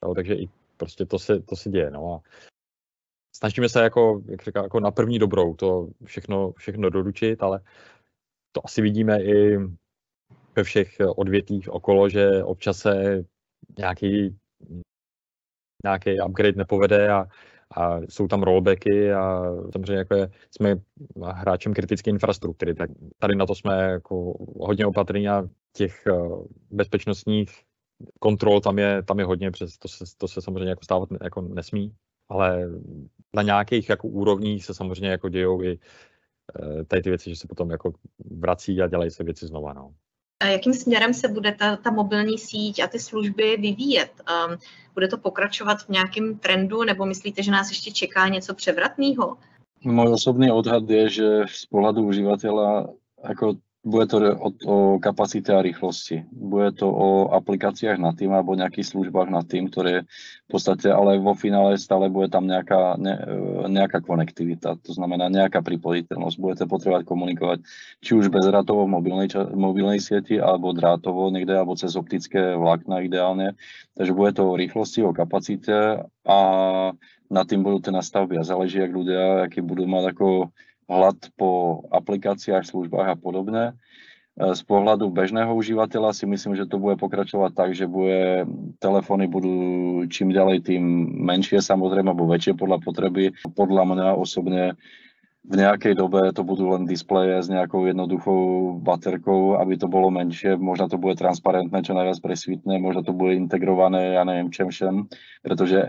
Jo, 0.04 0.14
takže 0.14 0.34
i 0.34 0.48
prostě 0.76 1.06
to 1.06 1.18
se, 1.18 1.40
to 1.40 1.56
se 1.56 1.70
děje. 1.70 1.90
No 1.90 2.14
a 2.14 2.30
snažíme 3.36 3.68
se 3.68 3.82
jako, 3.82 4.22
jak 4.26 4.42
říká, 4.42 4.62
jako 4.62 4.80
na 4.80 4.90
první 4.90 5.18
dobrou 5.18 5.54
to 5.54 5.88
všechno, 6.04 6.52
všechno 6.52 6.90
doručit, 6.90 7.42
ale 7.42 7.60
to 8.52 8.60
asi 8.64 8.82
vidíme 8.82 9.22
i 9.22 9.58
ve 10.56 10.62
všech 10.64 10.96
odvětvích 11.16 11.68
okolo, 11.68 12.08
že 12.08 12.44
občas 12.44 12.78
se 12.78 13.24
nějaký 13.78 14.36
nějaký 15.84 16.20
upgrade 16.26 16.56
nepovede 16.56 17.08
a, 17.08 17.26
a 17.76 18.00
jsou 18.08 18.28
tam 18.28 18.42
rollbacky 18.42 19.12
a 19.12 19.42
samozřejmě 19.72 19.94
jako 19.94 20.14
je, 20.14 20.30
jsme 20.50 20.76
hráčem 21.32 21.74
kritické 21.74 22.10
infrastruktury, 22.10 22.74
tak 22.74 22.90
tady 23.18 23.34
na 23.34 23.46
to 23.46 23.54
jsme 23.54 23.82
jako 23.82 24.34
hodně 24.60 24.86
opatrní 24.86 25.28
a 25.28 25.44
těch 25.72 26.06
eh, 26.06 26.12
bezpečnostních 26.70 27.50
kontrol 28.18 28.60
tam 28.60 28.78
je, 28.78 29.02
tam 29.02 29.18
je 29.18 29.24
hodně, 29.24 29.50
přes 29.50 29.78
to 29.78 29.88
se, 29.88 30.04
to 30.18 30.28
se 30.28 30.42
samozřejmě 30.42 30.70
jako 30.70 30.84
stávat 30.84 31.08
jako 31.22 31.40
nesmí, 31.40 31.94
ale 32.28 32.68
na 33.34 33.42
nějakých 33.42 33.88
jako 33.88 34.08
úrovních 34.08 34.64
se 34.64 34.74
samozřejmě 34.74 35.08
jako 35.08 35.28
dějou 35.28 35.62
i 35.62 35.78
eh, 36.60 36.84
tady 36.84 37.02
ty 37.02 37.08
věci, 37.08 37.30
že 37.30 37.36
se 37.36 37.48
potom 37.48 37.70
jako 37.70 37.92
vrací 38.30 38.82
a 38.82 38.88
dělají 38.88 39.10
se 39.10 39.24
věci 39.24 39.46
znova. 39.46 39.72
No 39.72 39.94
jakým 40.44 40.74
směrem 40.74 41.14
se 41.14 41.28
bude 41.28 41.52
ta, 41.52 41.76
ta 41.76 41.90
mobilní 41.90 42.38
síť 42.38 42.82
a 42.82 42.86
ty 42.86 42.98
služby 42.98 43.56
vyvíjet? 43.56 44.10
Um, 44.48 44.56
bude 44.94 45.08
to 45.08 45.18
pokračovat 45.18 45.82
v 45.82 45.88
nějakém 45.88 46.38
trendu, 46.38 46.84
nebo 46.84 47.06
myslíte, 47.06 47.42
že 47.42 47.50
nás 47.50 47.68
ještě 47.68 47.90
čeká 47.90 48.28
něco 48.28 48.54
převratného? 48.54 49.36
Můj 49.84 50.12
osobný 50.12 50.50
odhad 50.50 50.90
je, 50.90 51.08
že 51.08 51.40
z 51.48 51.66
pohledu 51.66 52.02
uživatela 52.02 52.88
jako 53.28 53.54
bude 53.86 54.06
to 54.10 54.18
o, 54.18 54.48
o 54.66 54.76
kapacite 54.98 55.54
a 55.54 55.62
rýchlosti. 55.62 56.26
Bude 56.34 56.74
to 56.74 56.90
o 56.90 57.30
aplikáciách 57.30 58.02
na 58.02 58.10
tým 58.10 58.34
alebo 58.34 58.58
nejakých 58.58 58.90
službách 58.90 59.30
na 59.30 59.46
tým, 59.46 59.70
ktoré 59.70 60.02
v 60.46 60.50
podstate, 60.50 60.90
ale 60.90 61.22
vo 61.22 61.38
finále 61.38 61.78
stále 61.78 62.10
bude 62.10 62.26
tam 62.26 62.50
nejaká, 62.50 62.98
ne, 62.98 63.14
nejaká 63.70 64.02
konektivita, 64.02 64.82
to 64.82 64.90
znamená 64.90 65.30
nejaká 65.30 65.62
pripojiteľnosť. 65.62 66.34
Budete 66.42 66.64
potrebovať 66.66 67.06
komunikovať 67.06 67.58
či 68.02 68.18
už 68.18 68.26
bezdratovo 68.26 68.90
v 68.90 68.98
mobilnej, 68.98 69.30
mobilnej 69.54 70.02
sieti 70.02 70.34
alebo 70.34 70.74
drátovo 70.74 71.30
niekde, 71.30 71.54
alebo 71.54 71.78
cez 71.78 71.94
optické 71.94 72.58
vlákna 72.58 73.06
ideálne. 73.06 73.54
Takže 73.94 74.10
bude 74.10 74.34
to 74.34 74.50
o 74.50 74.58
rýchlosti, 74.58 75.06
o 75.06 75.14
kapacite 75.14 76.02
a 76.26 76.38
na 77.30 77.42
tým 77.46 77.62
budú 77.62 77.86
tie 77.86 77.94
nastavby 77.94 78.34
a 78.38 78.46
záleží, 78.46 78.82
jak 78.82 78.90
ľudia, 78.90 79.46
aký 79.46 79.62
budú 79.62 79.86
mať 79.86 80.10
ako 80.10 80.50
hlad 80.86 81.18
po 81.34 81.82
aplikáciách, 81.90 82.62
službách 82.62 83.08
a 83.14 83.16
podobne. 83.18 83.74
E, 84.38 84.54
z 84.54 84.62
pohľadu 84.62 85.10
bežného 85.10 85.50
užívateľa 85.50 86.14
si 86.14 86.24
myslím, 86.30 86.54
že 86.54 86.70
to 86.70 86.78
bude 86.78 86.96
pokračovať 87.02 87.52
tak, 87.52 87.70
že 87.74 87.90
bude, 87.90 88.46
telefóny 88.78 89.26
budú 89.26 89.56
čím 90.06 90.30
ďalej 90.30 90.70
tým 90.70 90.82
menšie 91.26 91.58
samozrejme, 91.58 92.14
alebo 92.14 92.30
väčšie 92.30 92.54
podľa 92.54 92.78
potreby. 92.82 93.34
Podľa 93.58 93.82
mňa 93.82 94.08
osobne 94.14 94.78
v 95.46 95.62
nejakej 95.62 95.94
dobe 95.94 96.34
to 96.34 96.42
budú 96.42 96.74
len 96.74 96.90
displeje 96.90 97.38
s 97.38 97.46
nejakou 97.46 97.86
jednoduchou 97.86 98.82
baterkou, 98.82 99.54
aby 99.62 99.78
to 99.78 99.86
bolo 99.86 100.10
menšie, 100.10 100.58
možno 100.58 100.90
to 100.90 100.98
bude 100.98 101.22
transparentné, 101.22 101.86
čo 101.86 101.94
najviac 101.94 102.18
presvitné, 102.18 102.82
možno 102.82 103.06
to 103.06 103.14
bude 103.14 103.38
integrované, 103.38 104.18
ja 104.18 104.26
neviem 104.26 104.50
čem 104.50 104.74
všem, 104.74 105.06
pretože 105.46 105.78
e, 105.78 105.88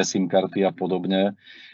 eSIM 0.00 0.24
karty 0.24 0.64
a 0.64 0.72
podobne 0.72 1.36
Eh, 1.36 1.67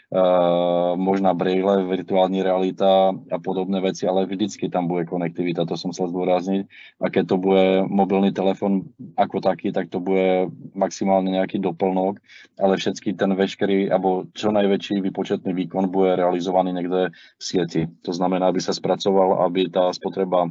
možná 0.95 1.33
braille, 1.33 1.83
virtuální 1.83 2.43
realita 2.43 3.11
a 3.31 3.37
podobné 3.39 3.81
veci, 3.81 4.07
ale 4.07 4.25
vždycky 4.25 4.69
tam 4.69 4.87
bude 4.87 5.05
konektivita, 5.05 5.65
to 5.65 5.77
som 5.77 5.91
chcel 5.91 6.07
zdôrazniť. 6.07 6.67
A 7.03 7.09
keď 7.11 7.23
to 7.27 7.37
bude 7.37 7.65
mobilný 7.91 8.31
telefon 8.31 8.87
ako 9.19 9.43
taký, 9.43 9.75
tak 9.75 9.91
to 9.91 9.99
bude 9.99 10.49
maximálne 10.71 11.31
nejaký 11.35 11.59
doplnok, 11.59 12.19
ale 12.59 12.77
všetky 12.77 13.13
ten 13.13 13.35
veškerý, 13.35 13.91
alebo 13.91 14.25
čo 14.31 14.55
najväčší 14.55 15.03
výpočetný 15.03 15.51
výkon 15.51 15.91
bude 15.91 16.15
realizovaný 16.15 16.71
niekde 16.71 17.11
v 17.11 17.43
sieti. 17.43 17.81
To 18.07 18.15
znamená, 18.15 18.47
aby 18.49 18.63
sa 18.63 18.71
spracoval, 18.71 19.43
aby 19.43 19.67
tá 19.67 19.91
spotreba 19.91 20.47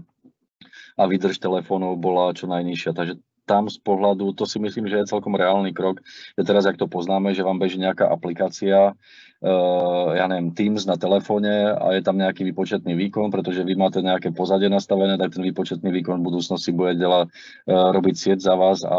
a 0.95 1.03
výdrž 1.11 1.43
telefónov 1.43 1.99
bola 1.99 2.37
čo 2.37 2.47
najnižšia. 2.47 2.93
Takže 2.95 3.15
tam 3.45 3.69
z 3.69 3.77
pohľadu, 3.85 4.33
to 4.33 4.49
si 4.49 4.57
myslím, 4.57 4.89
že 4.89 5.05
je 5.05 5.13
celkom 5.13 5.37
reálny 5.37 5.77
krok, 5.77 6.01
že 6.33 6.43
teraz, 6.49 6.65
jak 6.65 6.81
to 6.81 6.89
poznáme, 6.89 7.37
že 7.37 7.45
vám 7.45 7.61
beží 7.61 7.77
nejaká 7.77 8.09
aplikácia, 8.09 8.97
uh, 9.45 10.17
ja 10.17 10.25
neviem, 10.25 10.57
Teams 10.57 10.89
na 10.89 10.97
telefóne 10.97 11.77
a 11.77 11.93
je 11.93 12.01
tam 12.01 12.17
nejaký 12.17 12.49
výpočetný 12.49 12.97
výkon, 12.97 13.29
pretože 13.29 13.61
vy 13.61 13.77
máte 13.77 14.01
nejaké 14.01 14.33
pozadie 14.33 14.73
nastavené, 14.73 15.21
tak 15.21 15.37
ten 15.37 15.45
výpočetný 15.45 15.93
výkon 16.01 16.25
v 16.25 16.27
budúcnosti 16.33 16.73
bude 16.73 16.97
dela, 16.97 17.29
uh, 17.29 17.93
robiť 17.93 18.15
sieť 18.17 18.39
za 18.41 18.57
vás 18.57 18.81
a 18.83 18.99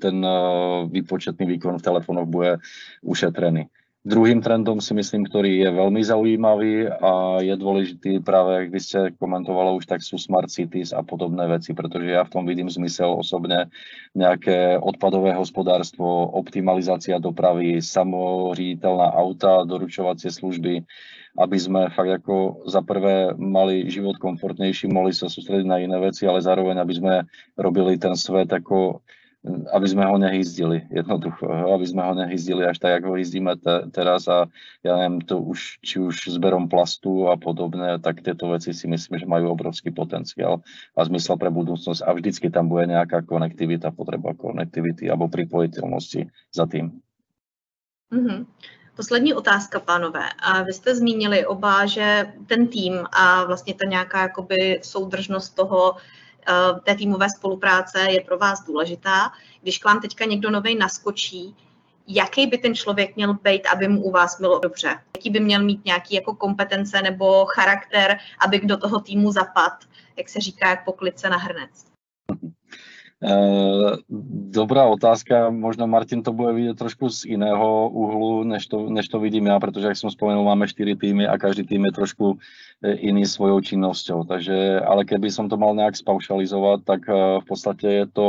ten 0.00 0.16
uh, 0.24 0.88
výpočetný 0.88 1.44
výkon 1.56 1.76
v 1.76 1.86
telefónoch 1.86 2.26
bude 2.26 2.64
ušetrený. 3.04 3.68
Druhým 4.04 4.44
trendom 4.44 4.84
si 4.84 4.92
myslím, 4.92 5.24
ktorý 5.24 5.64
je 5.64 5.70
veľmi 5.80 6.04
zaujímavý 6.04 6.92
a 6.92 7.40
je 7.40 7.56
dôležitý 7.56 8.20
práve, 8.20 8.52
ak 8.52 8.68
vy 8.68 8.76
ste 8.76 9.00
komentovali 9.16 9.80
už, 9.80 9.88
tak 9.88 10.04
sú 10.04 10.20
smart 10.20 10.52
cities 10.52 10.92
a 10.92 11.00
podobné 11.00 11.48
veci, 11.48 11.72
pretože 11.72 12.12
ja 12.12 12.20
v 12.20 12.32
tom 12.36 12.44
vidím 12.44 12.68
zmysel 12.68 13.16
osobne 13.16 13.72
nejaké 14.12 14.76
odpadové 14.76 15.32
hospodárstvo, 15.32 16.04
optimalizácia 16.36 17.16
dopravy, 17.16 17.80
samoříditeľná 17.80 19.08
auta, 19.08 19.64
doručovacie 19.64 20.28
služby, 20.28 20.84
aby 21.40 21.56
sme 21.56 21.88
fakt 21.88 22.12
ako 22.12 22.68
za 22.68 22.84
prvé 22.84 23.32
mali 23.40 23.88
život 23.88 24.20
komfortnejší, 24.20 24.84
mohli 24.84 25.16
sa 25.16 25.32
sústrediť 25.32 25.64
na 25.64 25.80
iné 25.80 25.96
veci, 25.96 26.28
ale 26.28 26.44
zároveň, 26.44 26.76
aby 26.76 26.92
sme 26.92 27.14
robili 27.56 27.96
ten 27.96 28.12
svet 28.20 28.52
ako 28.52 29.00
aby 29.44 29.86
sme 29.86 30.08
ho 30.08 30.16
nehyzdili, 30.16 30.88
jednoducho, 30.88 31.44
aby 31.48 31.84
sme 31.84 32.00
ho 32.00 32.16
nehyzdili 32.16 32.64
až 32.64 32.80
tak, 32.80 33.00
ako 33.00 33.12
ho 33.12 33.16
hyzdíme 33.20 33.52
te, 33.60 33.92
teraz 33.92 34.24
a 34.24 34.48
ja 34.80 34.96
neviem, 34.96 35.20
to 35.20 35.36
už, 35.36 35.84
či 35.84 36.00
už 36.00 36.32
zberom 36.32 36.72
plastu 36.72 37.28
a 37.28 37.36
podobné, 37.36 38.00
tak 38.00 38.24
tieto 38.24 38.48
veci 38.48 38.72
si 38.72 38.88
myslím, 38.88 39.20
že 39.20 39.28
majú 39.28 39.52
obrovský 39.52 39.92
potenciál 39.92 40.64
a 40.96 41.00
zmysel 41.04 41.36
pre 41.36 41.52
budúcnosť 41.52 42.00
a 42.00 42.10
vždycky 42.16 42.48
tam 42.48 42.72
bude 42.72 42.88
nejaká 42.88 43.20
konektivita, 43.20 43.92
potreba 43.92 44.32
konektivity 44.32 45.12
alebo 45.12 45.28
pripojiteľnosti 45.28 46.32
za 46.48 46.64
tým. 46.64 46.96
Mm-hmm. 48.08 48.48
Poslední 48.96 49.34
otázka, 49.34 49.80
pánové. 49.80 50.24
A 50.38 50.62
vy 50.62 50.72
jste 50.72 50.94
zmínili 50.94 51.46
oba, 51.46 51.86
že 51.86 52.32
ten 52.46 52.66
tým 52.66 53.04
a 53.12 53.44
vlastně 53.44 53.74
ta 53.74 53.88
nějaká 53.88 54.22
jakoby 54.22 54.80
soudržnost 54.82 55.56
toho, 55.56 55.96
té 56.84 56.94
týmové 56.94 57.30
spolupráce 57.30 58.00
je 58.10 58.20
pro 58.20 58.38
vás 58.38 58.64
důležitá. 58.64 59.32
Když 59.62 59.78
k 59.78 59.84
vám 59.84 60.00
teďka 60.00 60.24
někdo 60.24 60.50
nový 60.50 60.74
naskočí, 60.74 61.56
jaký 62.08 62.46
by 62.46 62.58
ten 62.58 62.74
člověk 62.74 63.16
měl 63.16 63.34
být, 63.34 63.66
aby 63.66 63.88
mu 63.88 64.02
u 64.02 64.10
vás 64.10 64.40
bylo 64.40 64.58
dobře? 64.58 64.88
Jaký 65.16 65.30
by 65.30 65.40
měl 65.40 65.62
mít 65.62 65.84
nějaký 65.84 66.14
jako 66.14 66.34
kompetence 66.34 67.02
nebo 67.02 67.44
charakter, 67.46 68.18
aby 68.38 68.60
do 68.60 68.76
toho 68.76 69.00
týmu 69.00 69.32
zapad, 69.32 69.72
jak 70.16 70.28
se 70.28 70.40
říká, 70.40 70.68
jak 70.68 70.84
poklice 70.84 71.28
na 71.28 71.36
hrnec? 71.36 71.93
Eh, 73.24 73.92
dobrá 74.52 74.84
otázka, 74.84 75.48
možno 75.48 75.88
Martin 75.88 76.20
to 76.20 76.36
bude 76.36 76.52
vidieť 76.52 76.76
trošku 76.76 77.08
z 77.08 77.32
iného 77.32 77.88
uhlu, 77.88 78.44
než 78.44 78.68
to, 78.68 78.92
než 78.92 79.08
to 79.08 79.16
vidím 79.16 79.48
ja, 79.48 79.56
pretože, 79.56 79.88
jak 79.88 79.96
som 79.96 80.12
spomenul, 80.12 80.44
máme 80.44 80.68
4 80.68 80.92
týmy 80.92 81.24
a 81.24 81.40
každý 81.40 81.64
tým 81.64 81.88
je 81.88 81.92
trošku 81.96 82.36
eh, 82.36 83.00
iný 83.00 83.24
svojou 83.24 83.64
činnosťou. 83.64 84.28
Takže, 84.28 84.84
ale 84.84 85.08
keby 85.08 85.32
som 85.32 85.48
to 85.48 85.56
mal 85.56 85.72
nejak 85.72 85.96
spaušalizovať, 85.96 86.84
tak 86.84 87.08
eh, 87.08 87.40
v 87.40 87.44
podstate 87.48 87.86
je 88.04 88.06
to 88.12 88.26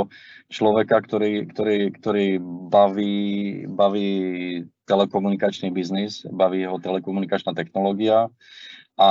človeka, 0.47 1.03
ktorý, 1.03 1.51
ktorý, 1.51 1.91
ktorý 1.99 2.27
baví, 2.71 3.67
baví 3.67 4.11
telekomunikačný 4.87 5.75
biznis, 5.75 6.23
baví 6.23 6.63
ho 6.63 6.79
telekomunikačná 6.79 7.51
technológia 7.51 8.31
a 8.95 9.09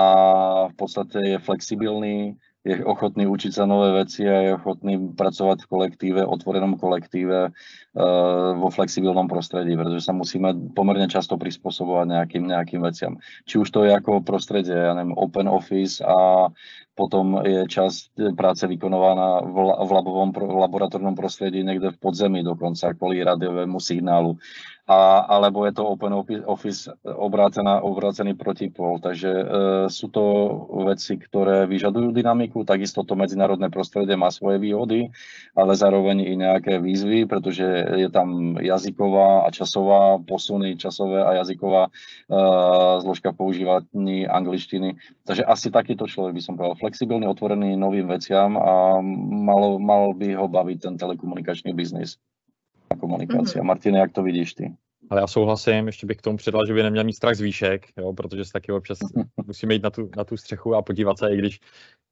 v 0.72 0.74
podstate 0.80 1.36
je 1.36 1.38
flexibilný, 1.44 2.40
je 2.64 2.80
ochotný 2.80 3.28
učiť 3.28 3.52
sa 3.52 3.68
nové 3.68 3.92
veci 3.92 4.24
a 4.24 4.40
je 4.40 4.56
ochotný 4.56 4.96
pracovať 5.12 5.68
v 5.68 5.68
kolektíve, 5.68 6.20
otvorenom 6.24 6.80
kolektíve 6.80 7.52
uh, 7.52 8.50
vo 8.56 8.68
flexibilnom 8.72 9.28
prostredí, 9.28 9.76
pretože 9.76 10.08
sa 10.08 10.16
musíme 10.16 10.72
pomerne 10.72 11.04
často 11.04 11.36
prispôsobovať 11.36 12.06
nejakým, 12.08 12.44
nejakým 12.48 12.80
veciam. 12.80 13.20
Či 13.44 13.60
už 13.60 13.68
to 13.68 13.84
je 13.84 13.92
ako 13.92 14.24
prostredie, 14.24 14.72
ja 14.72 14.96
neviem, 14.96 15.12
open 15.12 15.44
office 15.44 16.00
a 16.00 16.48
potom 16.94 17.42
je 17.42 17.66
časť 17.66 18.34
práce 18.38 18.62
vykonovaná 18.70 19.42
v, 19.42 19.90
labovom, 19.90 20.30
v 20.30 20.56
laboratórnom 20.62 21.18
prostredí 21.18 21.66
niekde 21.66 21.90
v 21.90 21.98
podzemí 21.98 22.46
dokonca 22.46 22.94
kvôli 22.94 23.18
radiovému 23.20 23.82
signálu 23.82 24.38
a, 24.84 25.24
alebo 25.32 25.64
je 25.64 25.72
to 25.72 25.88
open 25.88 26.12
office 26.44 26.92
obrácená, 27.08 27.80
obrácený 27.80 28.36
protipol. 28.36 29.00
Takže 29.00 29.30
e, 29.32 29.44
sú 29.88 30.12
to 30.12 30.24
veci, 30.84 31.16
ktoré 31.16 31.64
vyžadujú 31.64 32.12
dynamiku, 32.12 32.68
takisto 32.68 33.00
to 33.00 33.16
medzinárodné 33.16 33.72
prostredie 33.72 34.12
má 34.12 34.28
svoje 34.28 34.60
výhody, 34.60 35.08
ale 35.56 35.72
zároveň 35.72 36.28
i 36.28 36.36
nejaké 36.36 36.84
výzvy, 36.84 37.24
pretože 37.24 37.64
je 37.96 38.08
tam 38.12 38.60
jazyková 38.60 39.48
a 39.48 39.48
časová 39.48 40.20
posuny, 40.20 40.76
časové 40.76 41.24
a 41.24 41.40
jazyková 41.40 41.88
e, 41.88 41.90
zložka 43.00 43.32
používaní 43.32 44.28
angličtiny. 44.28 45.00
Takže 45.24 45.48
asi 45.48 45.72
takýto 45.72 46.04
človek 46.04 46.36
by 46.36 46.42
som 46.44 46.60
povedal, 46.60 46.76
flexibilný, 46.84 47.24
otvorený 47.26 47.80
novým 47.80 48.04
veciam 48.04 48.60
a 48.60 49.00
malo, 49.48 49.80
mal 49.80 50.12
by 50.12 50.36
ho 50.36 50.44
baviť 50.44 50.78
ten 50.84 50.94
telekomunikačný 51.00 51.72
biznis 51.72 52.20
komunikace. 53.00 53.58
Mm-hmm. 53.58 53.66
Martine, 53.66 53.98
jak 53.98 54.12
to 54.12 54.22
vidíš 54.22 54.54
ty? 54.54 54.64
Ale 55.10 55.20
já 55.20 55.26
souhlasím, 55.26 55.86
ještě 55.86 56.06
bych 56.06 56.16
k 56.16 56.22
tomu 56.22 56.36
přidal, 56.36 56.66
že 56.66 56.74
by 56.74 56.82
neměl 56.82 57.04
mít 57.04 57.16
strach 57.16 57.34
z 57.34 57.40
výšek, 57.40 57.86
jo, 57.96 58.12
protože 58.12 58.44
se 58.44 58.52
taky 58.52 58.72
občas 58.72 58.98
musíme 59.46 59.74
jít 59.74 59.82
na 59.82 59.90
tu, 59.90 60.10
na 60.16 60.24
tu 60.24 60.36
střechu 60.36 60.74
a 60.74 60.82
podívat 60.82 61.18
se, 61.18 61.32
i 61.32 61.36
když 61.36 61.60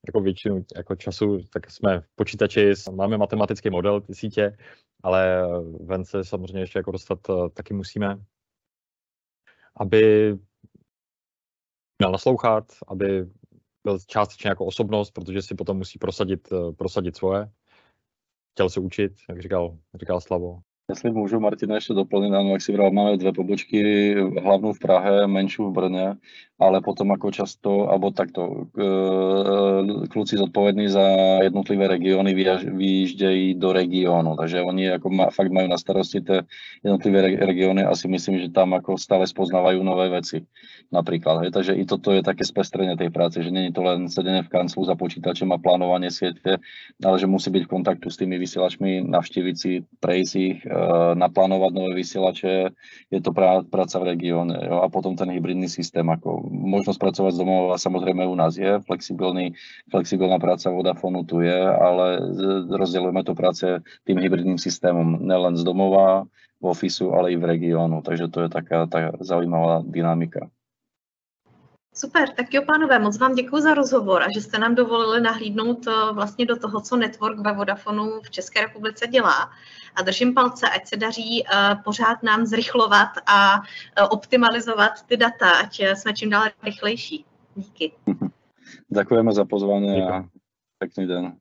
jako 0.06 0.20
většinu 0.20 0.64
jako 0.76 0.96
času, 0.96 1.38
tak 1.52 1.70
jsme 1.70 2.00
v 2.00 2.08
počítači, 2.14 2.72
máme 2.90 3.18
matematický 3.18 3.70
model 3.70 4.00
ty 4.00 4.14
sítě, 4.14 4.56
ale 5.02 5.42
ven 5.80 6.04
se 6.04 6.24
samozřejmě 6.24 6.60
ještě 6.60 6.78
jako 6.78 6.92
dostat 6.92 7.18
eh, 7.30 7.48
taky 7.54 7.74
musíme, 7.74 8.18
aby 9.76 10.32
měl 11.98 12.12
naslouchat, 12.12 12.64
aby 12.88 13.26
byl 13.84 13.98
částečně 14.06 14.48
jako 14.48 14.66
osobnost, 14.66 15.10
protože 15.10 15.42
si 15.42 15.54
potom 15.54 15.76
musí 15.76 15.98
prosadit, 15.98 16.52
eh, 16.52 16.72
prosadit 16.72 17.16
svoje. 17.16 17.50
Chtěl 18.54 18.70
se 18.70 18.80
učit, 18.80 19.12
jak 19.28 19.42
říkal, 19.42 19.78
říkal 19.94 20.20
Slavo. 20.20 20.60
Jestli 20.92 21.10
můžu, 21.10 21.40
Martina, 21.40 21.74
ještě 21.74 21.94
doplnit, 21.94 22.34
ano, 22.34 22.50
jak 22.50 22.62
si 22.62 22.72
vral, 22.72 22.90
máme 22.90 23.16
dvě 23.16 23.32
pobočky, 23.32 24.14
hlavnou 24.42 24.72
v 24.72 24.78
Prahe, 24.78 25.26
menší 25.26 25.62
v 25.62 25.70
Brně, 25.70 26.14
ale 26.60 26.80
potom 26.80 27.10
jako 27.10 27.30
často, 27.30 27.88
alebo 27.90 28.10
takto, 28.10 28.64
kluci 30.10 30.36
zodpovědní 30.36 30.88
za 30.88 31.02
jednotlivé 31.42 31.88
regiony 31.88 32.34
vyjíždějí 32.72 33.54
do 33.54 33.72
regionu, 33.72 34.36
takže 34.36 34.60
oni 34.60 34.84
jako 34.84 35.10
ma, 35.10 35.26
fakt 35.30 35.52
mají 35.52 35.68
na 35.68 35.78
starosti 35.78 36.20
ty 36.20 36.32
jednotlivé 36.84 37.22
regiony 37.22 37.84
a 37.84 37.96
si 37.96 38.08
myslím, 38.08 38.38
že 38.38 38.50
tam 38.50 38.72
jako 38.72 38.98
stále 38.98 39.26
spoznávají 39.26 39.84
nové 39.84 40.08
věci 40.08 40.46
například. 40.92 41.50
Takže 41.52 41.72
i 41.72 41.84
toto 41.84 42.12
je 42.12 42.22
také 42.22 42.44
spestrenie 42.44 42.96
tej 42.96 43.10
práce, 43.10 43.42
že 43.42 43.50
není 43.50 43.72
to 43.72 43.82
len 43.82 44.08
sedenie 44.08 44.42
v 44.42 44.48
kanclu 44.48 44.84
za 44.84 44.94
počítačem 44.94 45.52
a 45.52 45.58
plánovanie 45.58 46.10
siete, 46.10 46.60
ale 47.04 47.16
že 47.18 47.26
musí 47.26 47.50
byť 47.50 47.64
v 47.64 47.72
kontaktu 47.80 48.10
s 48.10 48.16
tými 48.20 48.38
vysielačmi, 48.38 49.08
navštíviť 49.08 49.56
si, 49.56 49.80
prejsť 50.00 50.32
Eh, 50.32 50.81
naplánovat 51.14 51.72
nové 51.74 51.94
vysielače, 51.94 52.70
je 53.10 53.20
to 53.20 53.32
prá, 53.32 53.62
práca 53.62 53.98
v 53.98 54.14
regióne. 54.14 54.58
Jo? 54.62 54.82
A 54.82 54.88
potom 54.88 55.16
ten 55.16 55.30
hybridný 55.30 55.68
systém, 55.68 56.04
ako 56.10 56.48
možnosť 56.50 56.98
pracovať 56.98 57.32
z 57.34 57.40
domova 57.40 57.74
samozrejme 57.78 58.26
u 58.26 58.36
nás 58.36 58.56
je, 58.56 58.80
flexibilný, 58.86 59.52
flexibilná 59.90 60.38
práca 60.38 60.70
Vodafonu 60.70 61.24
tu 61.24 61.40
je, 61.40 61.60
ale 61.60 62.20
rozdělujeme 62.70 63.24
to 63.24 63.34
práce 63.34 63.66
tým 64.04 64.18
hybridným 64.18 64.58
systémom, 64.58 65.18
nelen 65.20 65.56
z 65.56 65.64
domova, 65.64 66.24
v 66.62 66.66
ofisu, 66.70 67.10
ale 67.10 67.34
i 67.34 67.36
v 67.36 67.44
regiónu. 67.44 68.06
Takže 68.06 68.30
to 68.30 68.46
je 68.46 68.48
taká 68.48 68.86
tá 68.86 69.10
zaujímavá 69.18 69.82
dynamika. 69.82 70.46
Super, 71.94 72.28
tak 72.28 72.54
jo 72.54 72.62
pánové, 72.66 72.98
moc 72.98 73.18
vám 73.18 73.34
děkuji 73.34 73.62
za 73.62 73.74
rozhovor 73.74 74.22
a 74.22 74.26
že 74.34 74.40
jste 74.40 74.58
nám 74.58 74.74
dovolili 74.74 75.20
nahlídnout 75.20 75.86
eh, 75.86 76.12
vlastně 76.12 76.46
do 76.46 76.56
toho, 76.56 76.80
co 76.80 76.96
network 76.96 77.38
ve 77.38 77.52
Vodafonu 77.52 78.20
v 78.22 78.30
České 78.30 78.60
republice 78.60 79.06
dělá. 79.06 79.50
A 79.94 80.02
držím 80.02 80.34
palce, 80.34 80.68
ať 80.68 80.86
se 80.86 80.96
daří 80.96 81.44
uh, 81.44 81.82
pořád 81.82 82.22
nám 82.22 82.46
zrychlovat 82.46 83.08
a 83.26 83.58
uh, 83.58 83.62
optimalizovat 84.10 84.92
ty 85.06 85.16
data, 85.16 85.50
ať 85.50 85.80
jsme 85.94 86.12
čím 86.12 86.30
dál 86.30 86.44
rychlejší. 86.62 87.24
Díky. 87.54 87.92
Děkujeme 88.88 89.32
za 89.32 89.44
pozvání 89.44 90.02
a 90.02 90.24
pěkný 90.78 91.06
den. 91.06 91.36